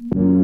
You 0.00 0.41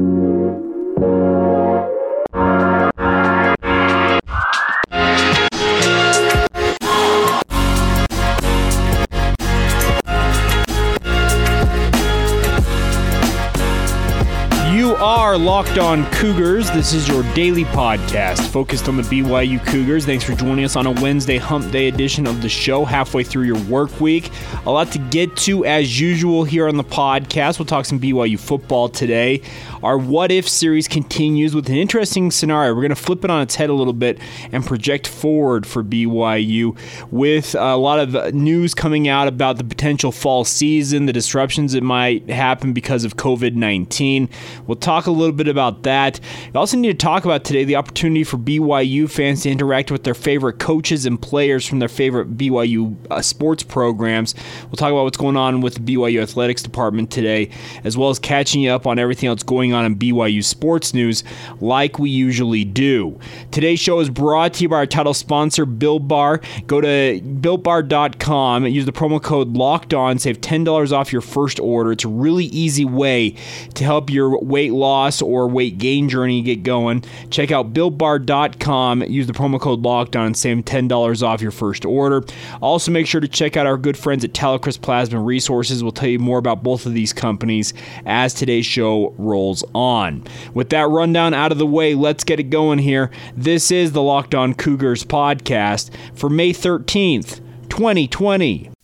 are 15.01 15.38
Locked 15.38 15.79
On 15.79 16.05
Cougars. 16.11 16.73
This 16.73 16.93
is 16.93 17.06
your 17.06 17.23
daily 17.33 17.65
podcast 17.66 18.48
focused 18.48 18.89
on 18.89 18.97
the 18.97 19.05
BYU 19.05 19.65
Cougars. 19.65 20.05
Thanks 20.05 20.25
for 20.25 20.34
joining 20.34 20.65
us 20.65 20.75
on 20.75 20.87
a 20.87 20.91
Wednesday 20.91 21.37
hump 21.37 21.70
day 21.70 21.87
edition 21.87 22.27
of 22.27 22.42
the 22.42 22.48
show, 22.48 22.84
halfway 22.84 23.22
through 23.22 23.45
your 23.45 23.62
work 23.67 24.00
week. 24.00 24.33
A 24.67 24.70
lot 24.72 24.91
to 24.91 24.98
get 24.98 25.37
to 25.37 25.64
as 25.64 26.00
usual 26.00 26.42
here 26.42 26.67
on 26.67 26.77
the 26.77 26.83
podcast. 26.83 27.61
We'll 27.61 27.67
talk 27.67 27.84
some 27.84 28.00
BYU 28.00 28.41
football 28.41 28.89
today. 28.89 29.41
Our 29.84 29.97
What 29.97 30.33
If 30.33 30.48
series 30.48 30.89
continues 30.89 31.55
with 31.55 31.69
an 31.69 31.77
interesting 31.77 32.33
scenario. 32.33 32.75
We're 32.75 32.83
going 32.83 32.89
to 32.89 32.97
flip 32.97 33.22
it 33.25 33.31
on 33.31 33.41
its 33.42 33.55
head 33.55 33.70
a 33.70 33.75
little 33.75 33.92
bit 33.92 34.19
and 34.50 34.67
project 34.67 35.06
forward 35.06 35.65
for 35.65 35.84
BYU 35.84 36.77
with 37.12 37.55
a 37.55 37.77
lot 37.77 38.00
of 38.00 38.34
news 38.34 38.75
coming 38.75 39.06
out 39.06 39.28
about 39.28 39.59
the 39.59 39.65
potential 39.65 40.11
fall 40.11 40.44
season, 40.44 41.06
the 41.06 41.12
disruptions 41.12 41.75
that 41.75 41.84
might 41.84 42.28
happen 42.28 42.72
because 42.72 43.05
of 43.05 43.17
COVID 43.17 43.55
19. 43.55 44.28
We'll 44.67 44.75
talk 44.75 44.88
a 44.89 45.11
little 45.11 45.34
bit 45.34 45.48
about 45.48 45.83
that. 45.83 46.19
We 46.53 46.58
also 46.58 46.78
need 46.78 46.98
to 46.98 47.06
talk 47.06 47.27
about 47.27 47.44
today 47.44 47.64
the 47.64 47.77
opportunity 47.77 48.25
for 48.25 48.39
BYU 48.39 49.11
fans 49.11 49.42
to 49.42 49.50
interact 49.50 49.91
with 49.91 50.05
their 50.05 50.14
favorite 50.14 50.58
coaches 50.58 51.05
and 51.05 51.20
players 51.20 51.67
from 51.67 51.78
their 51.78 51.91
favorite 51.91 52.39
BYU 52.39 52.97
uh, 53.11 53.20
sports 53.20 53.62
programs. 53.62 54.34
We'll 54.64 54.77
talk 54.77 54.91
about 54.91 55.05
what's 55.05 55.19
going 55.19 55.36
on 55.36 55.61
with 55.61 55.75
the 55.75 55.81
BYU 55.81 56.22
athletics 56.22 56.62
department 56.62 57.11
today, 57.11 57.50
as 57.84 57.98
well 57.98 58.09
as 58.09 58.19
catching 58.19 58.62
you 58.62 58.70
up 58.70 58.86
on 58.86 58.98
everything 58.98 59.28
else 59.28 59.42
going 59.42 59.75
on 59.75 59.84
in 59.84 59.97
BYU 59.97 60.42
sports 60.42 60.94
news, 60.94 61.22
like 61.61 61.98
we 61.98 62.09
usually 62.09 62.64
do. 62.64 63.19
Today's 63.50 63.81
show 63.81 64.00
is 64.00 64.09
brought 64.09 64.55
to 64.55 64.62
you 64.62 64.70
by 64.70 64.77
our 64.77 64.86
title 64.86 65.12
sponsor, 65.12 65.66
Built 65.66 66.09
Bar. 66.09 66.41
Go 66.66 66.81
to 66.81 67.20
builtbar.com 67.20 68.64
and 68.64 68.75
use 68.75 68.86
the 68.86 68.92
promo 68.92 69.22
code 69.22 69.48
Locked 69.55 69.92
On, 69.92 70.19
save 70.19 70.41
ten 70.41 70.64
dollars 70.64 70.92
off 70.92 71.12
your 71.12 71.20
first 71.20 71.61
order. 71.61 71.92
It's 71.92 72.05
a 72.05 72.09
really 72.09 72.47
easy 72.47 72.86
way 72.86 73.34
to 73.75 73.84
help 73.84 74.09
your 74.09 74.42
weight 74.42 74.72
loss 74.79 75.21
or 75.21 75.48
weight 75.48 75.79
gain 75.79 76.09
journey 76.09 76.43
get 76.43 76.62
going. 76.62 77.05
Check 77.31 77.51
out 77.51 77.73
builtbar.com, 77.73 79.03
use 79.03 79.27
the 79.27 79.33
promo 79.33 79.61
code 79.61 79.83
Locked 79.83 80.17
On, 80.17 80.27
and 80.27 80.37
save 80.37 80.65
ten 80.65 80.89
dollars 80.89 81.23
off 81.23 81.43
your 81.43 81.51
first 81.51 81.84
order. 81.84 82.25
Also, 82.61 82.91
make 82.91 83.06
sure 83.06 83.21
to 83.21 83.29
check 83.29 83.56
out 83.56 83.67
our 83.67 83.77
good 83.77 83.97
friends 83.97 84.25
at 84.25 84.33
Talecris 84.33 84.81
Plasma 84.81 85.21
Resources. 85.21 85.83
We'll 85.83 85.93
tell 85.93 86.09
you 86.09 86.19
more 86.19 86.38
about 86.38 86.62
both 86.62 86.87
of 86.87 86.94
these 86.94 87.12
companies 87.12 87.75
as 88.06 88.34
today's 88.34 88.67
show 88.67 89.15
rolls 89.19 89.65
on. 89.75 90.25
With 90.55 90.71
that 90.71 90.88
rundown 90.88 91.34
out 91.34 91.53
of 91.53 91.59
the 91.59 91.67
way, 91.67 91.94
let's 91.94 92.25
get 92.25 92.41
it 92.41 92.44
going 92.44 92.78
here. 92.78 93.11
This 93.37 93.71
is 93.71 93.93
the 93.93 94.03
Locked 94.03 94.34
On 94.34 94.55
Cougars 94.55 95.05
podcast 95.05 95.91
for 96.15 96.31
May 96.31 96.53
13th, 96.53 97.41
2020. 97.69 98.78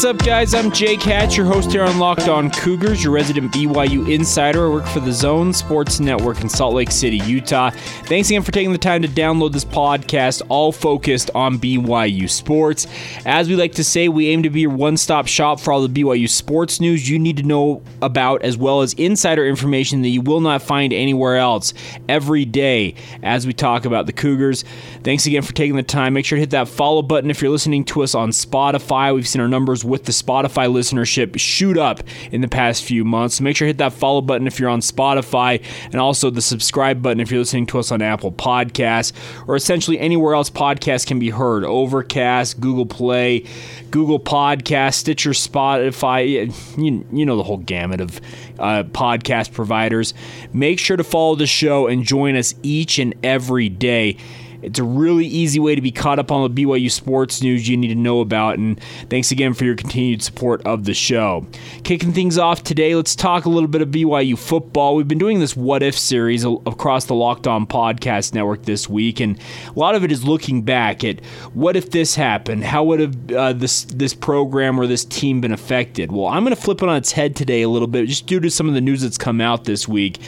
What's 0.00 0.22
up, 0.22 0.26
guys? 0.26 0.54
I'm 0.54 0.72
Jake 0.72 1.02
Hatch, 1.02 1.36
your 1.36 1.44
host 1.44 1.72
here 1.72 1.82
on 1.82 1.98
Locked 1.98 2.26
On 2.26 2.50
Cougars, 2.50 3.04
your 3.04 3.12
resident 3.12 3.52
BYU 3.52 4.10
insider. 4.10 4.64
I 4.64 4.70
work 4.70 4.86
for 4.86 5.00
the 5.00 5.12
Zone 5.12 5.52
Sports 5.52 6.00
Network 6.00 6.40
in 6.40 6.48
Salt 6.48 6.72
Lake 6.72 6.90
City, 6.90 7.18
Utah. 7.18 7.68
Thanks 7.68 8.30
again 8.30 8.40
for 8.40 8.50
taking 8.50 8.72
the 8.72 8.78
time 8.78 9.02
to 9.02 9.08
download 9.08 9.52
this 9.52 9.66
podcast, 9.66 10.40
all 10.48 10.72
focused 10.72 11.30
on 11.34 11.58
BYU 11.58 12.30
sports. 12.30 12.86
As 13.26 13.46
we 13.50 13.56
like 13.56 13.72
to 13.72 13.84
say, 13.84 14.08
we 14.08 14.30
aim 14.30 14.42
to 14.44 14.48
be 14.48 14.62
your 14.62 14.70
one 14.70 14.96
stop 14.96 15.26
shop 15.26 15.60
for 15.60 15.70
all 15.70 15.86
the 15.86 16.02
BYU 16.02 16.30
sports 16.30 16.80
news 16.80 17.06
you 17.06 17.18
need 17.18 17.36
to 17.36 17.42
know 17.42 17.82
about, 18.00 18.40
as 18.40 18.56
well 18.56 18.80
as 18.80 18.94
insider 18.94 19.46
information 19.46 20.00
that 20.00 20.08
you 20.08 20.22
will 20.22 20.40
not 20.40 20.62
find 20.62 20.94
anywhere 20.94 21.36
else 21.36 21.74
every 22.08 22.46
day 22.46 22.94
as 23.22 23.46
we 23.46 23.52
talk 23.52 23.84
about 23.84 24.06
the 24.06 24.14
Cougars. 24.14 24.64
Thanks 25.04 25.26
again 25.26 25.42
for 25.42 25.52
taking 25.52 25.76
the 25.76 25.82
time. 25.82 26.14
Make 26.14 26.24
sure 26.24 26.36
to 26.36 26.40
hit 26.40 26.50
that 26.52 26.68
follow 26.68 27.02
button 27.02 27.30
if 27.30 27.42
you're 27.42 27.50
listening 27.50 27.84
to 27.84 28.02
us 28.02 28.14
on 28.14 28.30
Spotify. 28.30 29.14
We've 29.14 29.28
seen 29.28 29.42
our 29.42 29.48
numbers 29.48 29.84
with 29.90 30.04
the 30.04 30.12
Spotify 30.12 30.70
listenership 30.72 31.38
shoot 31.38 31.76
up 31.76 32.00
in 32.30 32.40
the 32.40 32.48
past 32.48 32.82
few 32.84 33.04
months. 33.04 33.36
So 33.36 33.44
make 33.44 33.56
sure 33.56 33.66
to 33.66 33.70
hit 33.70 33.78
that 33.78 33.92
follow 33.92 34.20
button 34.20 34.46
if 34.46 34.58
you're 34.58 34.70
on 34.70 34.80
Spotify 34.80 35.62
and 35.86 35.96
also 35.96 36.30
the 36.30 36.40
subscribe 36.40 37.02
button 37.02 37.20
if 37.20 37.30
you're 37.30 37.40
listening 37.40 37.66
to 37.66 37.78
us 37.78 37.92
on 37.92 38.00
Apple 38.00 38.32
Podcasts 38.32 39.12
or 39.46 39.56
essentially 39.56 39.98
anywhere 39.98 40.34
else 40.34 40.48
podcasts 40.48 41.06
can 41.06 41.18
be 41.18 41.30
heard. 41.30 41.64
Overcast, 41.64 42.60
Google 42.60 42.86
Play, 42.86 43.44
Google 43.90 44.20
Podcast, 44.20 44.94
Stitcher, 44.94 45.30
Spotify, 45.30 46.52
you, 46.78 47.06
you 47.12 47.26
know 47.26 47.36
the 47.36 47.42
whole 47.42 47.58
gamut 47.58 48.00
of 48.00 48.20
uh, 48.58 48.84
podcast 48.84 49.52
providers. 49.52 50.14
Make 50.52 50.78
sure 50.78 50.96
to 50.96 51.04
follow 51.04 51.34
the 51.34 51.46
show 51.46 51.86
and 51.86 52.04
join 52.04 52.36
us 52.36 52.54
each 52.62 52.98
and 52.98 53.14
every 53.22 53.68
day. 53.68 54.16
It's 54.62 54.78
a 54.78 54.84
really 54.84 55.26
easy 55.26 55.58
way 55.58 55.74
to 55.74 55.80
be 55.80 55.90
caught 55.90 56.18
up 56.18 56.30
on 56.30 56.52
the 56.52 56.64
BYU 56.64 56.90
sports 56.90 57.42
news 57.42 57.68
you 57.68 57.76
need 57.76 57.88
to 57.88 57.94
know 57.94 58.20
about. 58.20 58.58
And 58.58 58.80
thanks 59.08 59.30
again 59.30 59.54
for 59.54 59.64
your 59.64 59.74
continued 59.74 60.22
support 60.22 60.62
of 60.66 60.84
the 60.84 60.94
show. 60.94 61.46
Kicking 61.84 62.12
things 62.12 62.38
off 62.38 62.62
today, 62.62 62.94
let's 62.94 63.14
talk 63.14 63.44
a 63.44 63.48
little 63.48 63.68
bit 63.68 63.82
of 63.82 63.88
BYU 63.88 64.38
football. 64.38 64.96
We've 64.96 65.08
been 65.08 65.18
doing 65.18 65.40
this 65.40 65.56
What 65.56 65.82
If 65.82 65.98
series 65.98 66.44
across 66.44 67.06
the 67.06 67.14
Locked 67.14 67.46
On 67.46 67.66
Podcast 67.66 68.34
Network 68.34 68.62
this 68.62 68.88
week, 68.88 69.20
and 69.20 69.38
a 69.74 69.78
lot 69.78 69.94
of 69.94 70.04
it 70.04 70.12
is 70.12 70.24
looking 70.24 70.62
back 70.62 71.04
at 71.04 71.24
what 71.54 71.76
if 71.76 71.90
this 71.90 72.14
happened? 72.14 72.64
How 72.64 72.84
would 72.84 73.00
have 73.00 73.32
uh, 73.32 73.52
this 73.52 73.84
this 73.84 74.14
program 74.14 74.78
or 74.78 74.86
this 74.86 75.04
team 75.04 75.40
been 75.40 75.52
affected? 75.52 76.12
Well, 76.12 76.26
I'm 76.26 76.44
going 76.44 76.54
to 76.54 76.60
flip 76.60 76.82
it 76.82 76.88
on 76.88 76.96
its 76.96 77.12
head 77.12 77.36
today 77.36 77.62
a 77.62 77.68
little 77.68 77.88
bit, 77.88 78.06
just 78.06 78.26
due 78.26 78.40
to 78.40 78.50
some 78.50 78.68
of 78.68 78.74
the 78.74 78.80
news 78.80 79.02
that's 79.02 79.18
come 79.18 79.40
out 79.40 79.64
this 79.64 79.88
week 79.88 80.18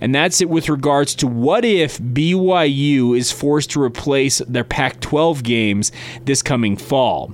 and 0.00 0.14
that's 0.14 0.40
it 0.40 0.48
with 0.48 0.68
regards 0.68 1.14
to 1.16 1.26
what 1.26 1.64
if 1.64 1.98
BYU 1.98 3.16
is 3.16 3.30
forced 3.30 3.70
to 3.72 3.79
replace 3.80 4.38
their 4.38 4.64
Pac 4.64 5.00
12 5.00 5.42
games 5.42 5.92
this 6.24 6.42
coming 6.42 6.76
fall. 6.76 7.32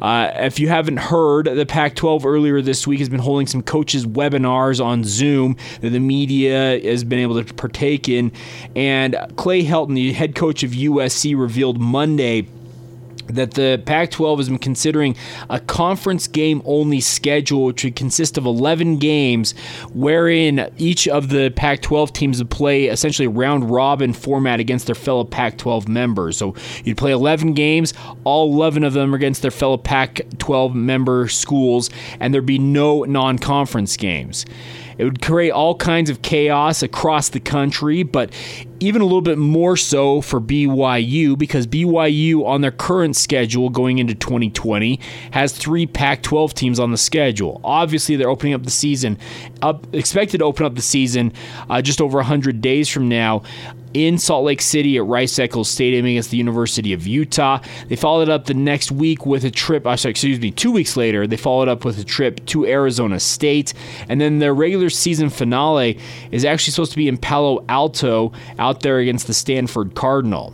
Uh, 0.00 0.30
if 0.34 0.58
you 0.58 0.68
haven't 0.68 0.98
heard, 0.98 1.46
the 1.46 1.66
Pac 1.66 1.94
12 1.94 2.26
earlier 2.26 2.60
this 2.60 2.86
week 2.86 2.98
has 2.98 3.08
been 3.08 3.20
holding 3.20 3.46
some 3.46 3.62
coaches' 3.62 4.06
webinars 4.06 4.84
on 4.84 5.04
Zoom 5.04 5.56
that 5.80 5.90
the 5.90 6.00
media 6.00 6.78
has 6.84 7.04
been 7.04 7.18
able 7.18 7.42
to 7.42 7.54
partake 7.54 8.08
in. 8.08 8.32
And 8.74 9.16
Clay 9.36 9.64
Helton, 9.64 9.94
the 9.94 10.12
head 10.12 10.34
coach 10.34 10.62
of 10.62 10.72
USC, 10.72 11.38
revealed 11.38 11.80
Monday 11.80 12.46
that 13.28 13.52
the 13.52 13.82
Pac 13.84 14.10
12 14.10 14.38
has 14.38 14.48
been 14.48 14.58
considering 14.58 15.16
a 15.50 15.60
conference 15.60 16.26
game 16.26 16.62
only 16.64 17.00
schedule, 17.00 17.66
which 17.66 17.84
would 17.84 17.96
consist 17.96 18.38
of 18.38 18.46
11 18.46 18.98
games, 18.98 19.52
wherein 19.92 20.70
each 20.78 21.08
of 21.08 21.28
the 21.28 21.50
Pac 21.50 21.82
12 21.82 22.12
teams 22.12 22.38
would 22.38 22.50
play 22.50 22.84
essentially 22.86 23.28
round 23.28 23.70
robin 23.70 24.12
format 24.12 24.60
against 24.60 24.86
their 24.86 24.94
fellow 24.94 25.24
Pac 25.24 25.58
12 25.58 25.88
members. 25.88 26.36
So 26.36 26.54
you'd 26.84 26.96
play 26.96 27.12
11 27.12 27.54
games, 27.54 27.94
all 28.24 28.52
11 28.52 28.84
of 28.84 28.92
them 28.92 29.14
against 29.14 29.42
their 29.42 29.50
fellow 29.50 29.76
Pac 29.76 30.20
12 30.38 30.74
member 30.74 31.28
schools, 31.28 31.90
and 32.20 32.32
there'd 32.32 32.46
be 32.46 32.58
no 32.58 33.04
non 33.04 33.38
conference 33.38 33.96
games. 33.96 34.46
It 34.98 35.04
would 35.04 35.20
create 35.20 35.50
all 35.50 35.74
kinds 35.74 36.08
of 36.08 36.22
chaos 36.22 36.82
across 36.82 37.28
the 37.28 37.40
country, 37.40 38.02
but 38.02 38.32
even 38.80 39.00
a 39.02 39.04
little 39.04 39.22
bit 39.22 39.38
more 39.38 39.76
so 39.76 40.20
for 40.20 40.40
BYU 40.40 41.36
because 41.36 41.66
BYU 41.66 42.44
on 42.46 42.60
their 42.60 42.70
current 42.70 43.16
schedule 43.16 43.70
going 43.70 43.98
into 43.98 44.14
2020 44.14 45.00
has 45.30 45.52
three 45.52 45.86
Pac-12 45.86 46.52
teams 46.52 46.78
on 46.78 46.90
the 46.90 46.98
schedule. 46.98 47.60
Obviously, 47.64 48.16
they're 48.16 48.28
opening 48.28 48.54
up 48.54 48.64
the 48.64 48.70
season, 48.70 49.18
up 49.62 49.86
expected 49.94 50.38
to 50.38 50.44
open 50.44 50.66
up 50.66 50.74
the 50.74 50.82
season 50.82 51.32
uh, 51.70 51.80
just 51.80 52.00
over 52.00 52.18
100 52.18 52.60
days 52.60 52.88
from 52.88 53.08
now 53.08 53.42
in 53.96 54.18
Salt 54.18 54.44
Lake 54.44 54.60
City 54.60 54.98
at 54.98 55.04
Rice 55.04 55.38
Eccles 55.38 55.70
Stadium 55.70 56.04
against 56.04 56.30
the 56.30 56.36
University 56.36 56.92
of 56.92 57.06
Utah. 57.06 57.60
They 57.88 57.96
followed 57.96 58.28
up 58.28 58.44
the 58.44 58.52
next 58.52 58.92
week 58.92 59.24
with 59.24 59.44
a 59.44 59.50
trip, 59.50 59.86
uh, 59.86 59.96
sorry, 59.96 60.10
excuse 60.10 60.38
me, 60.38 60.50
two 60.50 60.70
weeks 60.70 60.98
later, 60.98 61.26
they 61.26 61.38
followed 61.38 61.68
up 61.68 61.82
with 61.82 61.98
a 61.98 62.04
trip 62.04 62.44
to 62.46 62.66
Arizona 62.66 63.18
State. 63.18 63.72
And 64.10 64.20
then 64.20 64.38
their 64.38 64.52
regular 64.52 64.90
season 64.90 65.30
finale 65.30 65.98
is 66.30 66.44
actually 66.44 66.72
supposed 66.72 66.90
to 66.90 66.98
be 66.98 67.08
in 67.08 67.16
Palo 67.16 67.64
Alto 67.70 68.32
out 68.66 68.80
there 68.80 68.98
against 68.98 69.26
the 69.26 69.34
Stanford 69.34 69.94
Cardinal. 69.94 70.52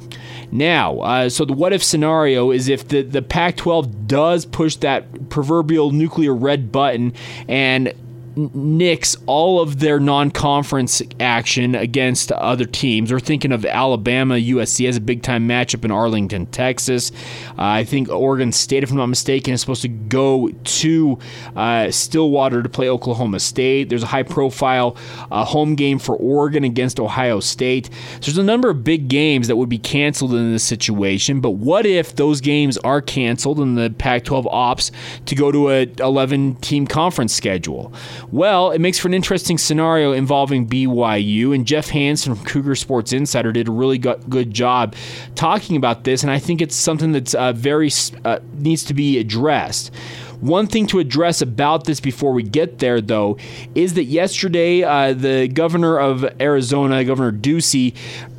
Now, 0.50 0.98
uh, 1.00 1.28
so 1.30 1.46
the 1.46 1.54
what 1.54 1.72
if 1.72 1.82
scenario 1.82 2.50
is 2.50 2.68
if 2.68 2.88
the, 2.88 3.02
the 3.02 3.22
Pac 3.22 3.56
12 3.56 4.06
does 4.06 4.44
push 4.44 4.76
that 4.76 5.30
proverbial 5.30 5.92
nuclear 5.92 6.34
red 6.34 6.70
button 6.70 7.14
and 7.48 7.94
nix 8.36 9.16
all 9.26 9.60
of 9.60 9.80
their 9.80 10.00
non-conference 10.00 11.02
action 11.20 11.74
against 11.74 12.32
other 12.32 12.64
teams. 12.64 13.12
We're 13.12 13.20
thinking 13.20 13.52
of 13.52 13.64
Alabama, 13.64 14.34
USC 14.34 14.88
as 14.88 14.96
a 14.96 15.00
big-time 15.00 15.48
matchup 15.48 15.84
in 15.84 15.90
Arlington, 15.90 16.46
Texas. 16.46 17.12
Uh, 17.50 17.54
I 17.58 17.84
think 17.84 18.08
Oregon 18.08 18.52
State, 18.52 18.82
if 18.82 18.90
I'm 18.90 18.96
not 18.96 19.06
mistaken, 19.06 19.54
is 19.54 19.60
supposed 19.60 19.82
to 19.82 19.88
go 19.88 20.48
to 20.48 21.18
uh, 21.56 21.90
Stillwater 21.90 22.62
to 22.62 22.68
play 22.68 22.88
Oklahoma 22.88 23.40
State. 23.40 23.88
There's 23.88 24.02
a 24.02 24.06
high-profile 24.06 24.96
uh, 25.30 25.44
home 25.44 25.74
game 25.74 25.98
for 25.98 26.16
Oregon 26.16 26.64
against 26.64 26.98
Ohio 26.98 27.40
State. 27.40 27.90
So 28.14 28.32
there's 28.32 28.38
a 28.38 28.42
number 28.42 28.70
of 28.70 28.84
big 28.84 29.08
games 29.08 29.48
that 29.48 29.56
would 29.56 29.68
be 29.68 29.78
canceled 29.78 30.34
in 30.34 30.52
this 30.52 30.64
situation. 30.64 31.40
But 31.40 31.52
what 31.52 31.86
if 31.86 32.16
those 32.16 32.40
games 32.40 32.78
are 32.78 33.00
canceled 33.02 33.58
and 33.58 33.76
the 33.76 33.90
Pac-12 33.90 34.52
opts 34.52 34.90
to 35.26 35.34
go 35.34 35.52
to 35.52 35.70
a 35.70 35.86
11-team 35.86 36.86
conference 36.86 37.34
schedule? 37.34 37.92
Well, 38.32 38.70
it 38.70 38.80
makes 38.80 38.98
for 38.98 39.08
an 39.08 39.14
interesting 39.14 39.58
scenario 39.58 40.12
involving 40.12 40.66
BYU, 40.66 41.54
and 41.54 41.66
Jeff 41.66 41.90
Hansen 41.90 42.34
from 42.34 42.46
Cougar 42.46 42.76
Sports 42.76 43.12
Insider 43.12 43.52
did 43.52 43.68
a 43.68 43.70
really 43.70 43.98
good 43.98 44.50
job 44.50 44.94
talking 45.34 45.76
about 45.76 46.04
this, 46.04 46.22
and 46.22 46.32
I 46.32 46.38
think 46.38 46.62
it's 46.62 46.74
something 46.74 47.12
that's 47.12 47.34
uh, 47.34 47.52
very 47.52 47.90
uh, 48.24 48.38
needs 48.54 48.84
to 48.84 48.94
be 48.94 49.18
addressed. 49.18 49.94
One 50.40 50.66
thing 50.66 50.86
to 50.88 50.98
address 50.98 51.42
about 51.42 51.84
this 51.84 52.00
before 52.00 52.32
we 52.32 52.42
get 52.42 52.78
there, 52.78 53.02
though, 53.02 53.36
is 53.74 53.94
that 53.94 54.04
yesterday 54.04 54.82
uh, 54.82 55.12
the 55.12 55.46
governor 55.48 55.98
of 55.98 56.24
Arizona, 56.40 57.04
Governor 57.04 57.32
Ducey, 57.32 57.94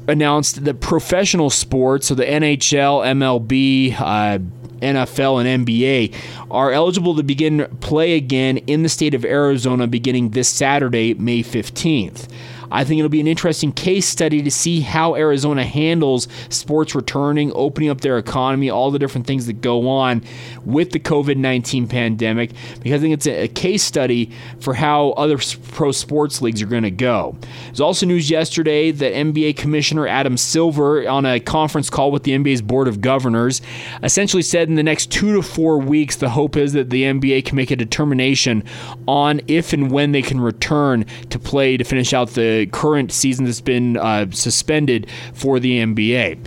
announced 0.08 0.64
that 0.66 0.80
professional 0.82 1.50
sports, 1.50 2.08
so 2.08 2.16
the 2.16 2.26
NHL, 2.26 3.06
MLB, 3.06 4.00
uh, 4.00 4.40
NFL 4.84 5.46
and 5.46 5.66
NBA 5.66 6.14
are 6.52 6.72
eligible 6.72 7.16
to 7.16 7.24
begin 7.24 7.66
play 7.80 8.16
again 8.16 8.58
in 8.58 8.84
the 8.84 8.90
state 8.90 9.14
of 9.14 9.24
Arizona 9.24 9.88
beginning 9.88 10.32
this 10.32 10.50
Saturday, 10.50 11.14
May 11.14 11.42
15th. 11.42 12.28
I 12.74 12.84
think 12.84 12.98
it'll 12.98 13.10
be 13.10 13.22
an 13.22 13.28
interesting 13.28 13.72
case 13.72 14.08
study 14.08 14.42
to 14.42 14.52
see 14.52 14.82
how 14.82 15.16
Arizona 15.16 15.64
handles 15.64 16.28
sports 16.50 16.96
returning, 16.96 17.52
opening 17.54 17.90
up 17.90 18.02
their 18.02 18.18
economy, 18.18 18.70
all 18.70 18.90
the 18.90 19.00
different 19.00 19.28
things 19.28 19.46
that 19.46 19.62
go 19.62 19.88
on 19.88 20.24
with 20.66 20.92
the 20.92 21.00
COVID 21.00 21.38
19 21.38 21.88
pandemic, 21.88 22.52
because 22.82 22.94
I 22.94 22.98
think 23.00 23.14
it's 23.14 23.28
a, 23.28 23.48
case 23.54 23.84
study 23.84 24.32
for 24.60 24.74
how 24.74 25.12
other 25.12 25.38
pro 25.72 25.92
sports 25.92 26.42
leagues 26.42 26.62
are 26.62 26.66
going 26.66 26.84
to 26.84 26.92
go. 26.92 27.38
There's 27.68 27.80
also 27.80 28.08
news 28.08 28.32
yesterday 28.32 28.90
that 28.90 29.14
NBA 29.14 29.56
Commissioner 29.58 30.08
Adam 30.08 30.36
Silver, 30.38 31.08
on 31.08 31.26
a 31.26 31.40
conference 31.40 31.92
call 31.92 32.12
with 32.12 32.24
the 32.24 32.32
NBA's 32.32 32.64
Board 32.64 32.88
of 32.88 33.00
Governors, 33.00 33.62
essentially 34.02 34.42
said 34.42 34.68
in 34.68 34.76
the 34.76 34.84
next 34.84 35.12
two 35.12 35.34
to 35.34 35.44
four 35.44 35.78
weeks, 35.78 36.16
the 36.16 36.30
hope 36.30 36.58
is 36.58 36.74
that 36.74 36.90
the 36.90 37.04
NBA 37.04 37.46
can 37.46 37.56
make 37.56 37.70
a 37.70 37.76
determination 37.76 38.64
on 39.08 39.42
if 39.48 39.74
and 39.74 39.92
when 39.92 40.12
they 40.12 40.24
can 40.24 40.40
return 40.40 41.06
to 41.30 41.38
play 41.38 41.78
to 41.78 41.84
finish 41.84 42.14
out 42.14 42.32
the 42.32 42.63
current 42.68 43.12
season 43.12 43.46
that's 43.46 43.62
been 43.62 43.98
uh, 43.98 44.30
suspended 44.32 45.10
for 45.34 45.60
the 45.60 45.80
NBA. 45.80 46.40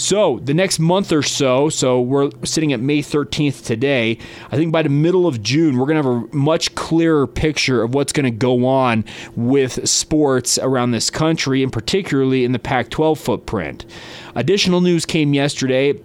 So, 0.00 0.38
the 0.38 0.54
next 0.54 0.78
month 0.78 1.12
or 1.12 1.22
so, 1.22 1.68
so 1.68 2.00
we're 2.00 2.30
sitting 2.42 2.72
at 2.72 2.80
May 2.80 3.00
13th 3.00 3.66
today. 3.66 4.16
I 4.50 4.56
think 4.56 4.72
by 4.72 4.82
the 4.82 4.88
middle 4.88 5.26
of 5.26 5.42
June, 5.42 5.76
we're 5.76 5.84
going 5.84 6.02
to 6.02 6.08
have 6.08 6.32
a 6.32 6.34
much 6.34 6.74
clearer 6.74 7.26
picture 7.26 7.82
of 7.82 7.92
what's 7.92 8.10
going 8.10 8.24
to 8.24 8.30
go 8.30 8.66
on 8.66 9.04
with 9.36 9.86
sports 9.86 10.56
around 10.56 10.92
this 10.92 11.10
country, 11.10 11.62
and 11.62 11.70
particularly 11.70 12.46
in 12.46 12.52
the 12.52 12.58
Pac 12.58 12.88
12 12.88 13.20
footprint. 13.20 13.84
Additional 14.34 14.80
news 14.80 15.04
came 15.04 15.34
yesterday 15.34 16.00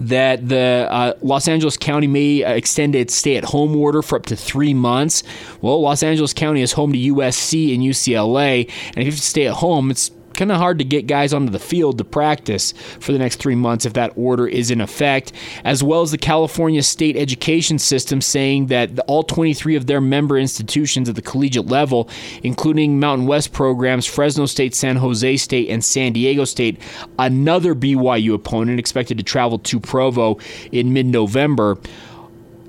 that 0.00 0.48
the 0.48 0.88
uh, 0.90 1.14
Los 1.22 1.48
Angeles 1.48 1.76
County 1.76 2.06
may 2.06 2.44
extend 2.44 2.94
its 2.94 3.14
stay 3.14 3.36
at 3.36 3.44
home 3.44 3.76
order 3.76 4.02
for 4.02 4.16
up 4.16 4.26
to 4.26 4.36
three 4.36 4.74
months. 4.74 5.22
Well, 5.60 5.80
Los 5.80 6.02
Angeles 6.02 6.32
County 6.32 6.62
is 6.62 6.72
home 6.72 6.92
to 6.92 6.98
USC 6.98 7.74
and 7.74 7.82
UCLA, 7.82 8.68
and 8.88 8.98
if 8.98 9.04
you 9.04 9.04
have 9.06 9.14
to 9.14 9.20
stay 9.20 9.46
at 9.46 9.54
home, 9.54 9.90
it's 9.90 10.10
kind 10.34 10.52
of 10.52 10.58
hard 10.58 10.78
to 10.78 10.84
get 10.84 11.06
guys 11.06 11.32
onto 11.32 11.50
the 11.50 11.58
field 11.58 11.98
to 11.98 12.04
practice 12.04 12.72
for 13.00 13.12
the 13.12 13.18
next 13.18 13.36
three 13.36 13.54
months 13.54 13.86
if 13.86 13.92
that 13.94 14.12
order 14.16 14.46
is 14.46 14.70
in 14.70 14.80
effect, 14.80 15.32
as 15.64 15.82
well 15.82 16.02
as 16.02 16.10
the 16.10 16.18
California 16.18 16.82
state 16.82 17.16
education 17.16 17.78
system 17.78 18.20
saying 18.20 18.66
that 18.66 18.98
all 19.00 19.22
23 19.22 19.76
of 19.76 19.86
their 19.86 20.00
member 20.00 20.38
institutions 20.38 21.08
at 21.08 21.14
the 21.14 21.22
collegiate 21.22 21.66
level, 21.66 22.08
including 22.42 23.00
Mountain 23.00 23.26
West 23.26 23.52
programs, 23.52 24.06
Fresno 24.06 24.46
State, 24.46 24.74
San 24.74 24.96
Jose 24.96 25.36
State, 25.36 25.68
and 25.68 25.84
San 25.84 26.12
Diego 26.12 26.44
State, 26.44 26.80
another 27.18 27.74
BYU 27.74 28.34
opponent 28.34 28.78
expected 28.78 29.18
to 29.18 29.24
travel 29.24 29.58
to 29.58 29.80
Provo 29.80 30.38
in 30.70 30.92
mid 30.92 31.06
November 31.06 31.78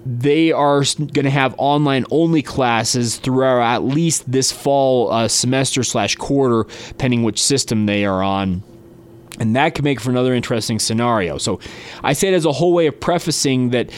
they 0.05 0.51
are 0.51 0.83
going 0.97 1.23
to 1.23 1.29
have 1.29 1.55
online 1.57 2.05
only 2.11 2.41
classes 2.41 3.17
throughout 3.17 3.61
at 3.61 3.83
least 3.83 4.29
this 4.29 4.51
fall 4.51 5.11
uh, 5.11 5.27
semester 5.27 5.83
slash 5.83 6.15
quarter, 6.15 6.65
depending 6.89 7.23
which 7.23 7.41
system 7.41 7.85
they 7.85 8.05
are 8.05 8.21
on. 8.21 8.63
And 9.39 9.55
that 9.55 9.75
could 9.75 9.83
make 9.83 10.00
for 10.00 10.11
another 10.11 10.33
interesting 10.33 10.77
scenario. 10.77 11.38
So 11.38 11.59
I 12.03 12.13
say 12.13 12.27
it 12.27 12.33
as 12.33 12.45
a 12.45 12.51
whole 12.51 12.73
way 12.73 12.88
of 12.88 13.00
prefacing 13.00 13.71
that 13.71 13.89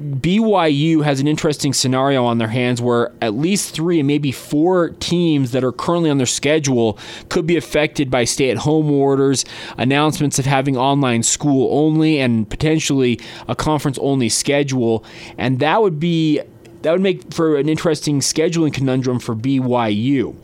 BYU 0.00 1.04
has 1.04 1.20
an 1.20 1.28
interesting 1.28 1.74
scenario 1.74 2.24
on 2.24 2.38
their 2.38 2.48
hands 2.48 2.80
where 2.80 3.12
at 3.20 3.34
least 3.34 3.74
three 3.74 4.00
and 4.00 4.06
maybe 4.06 4.32
four 4.32 4.90
teams 5.00 5.52
that 5.52 5.62
are 5.62 5.72
currently 5.72 6.08
on 6.08 6.16
their 6.16 6.26
schedule 6.26 6.98
could 7.28 7.46
be 7.46 7.56
affected 7.56 8.10
by 8.10 8.24
stay 8.24 8.50
at 8.50 8.56
home 8.58 8.90
orders, 8.90 9.44
announcements 9.76 10.38
of 10.38 10.46
having 10.46 10.76
online 10.76 11.22
school 11.22 11.68
only, 11.70 12.18
and 12.18 12.48
potentially 12.48 13.20
a 13.46 13.54
conference 13.54 13.98
only 13.98 14.30
schedule. 14.30 15.04
And 15.36 15.58
that 15.60 15.82
would 15.82 16.00
be. 16.00 16.40
That 16.82 16.92
would 16.92 17.02
make 17.02 17.34
for 17.34 17.58
an 17.58 17.68
interesting 17.68 18.20
scheduling 18.20 18.72
conundrum 18.72 19.18
for 19.18 19.36
BYU. 19.36 20.34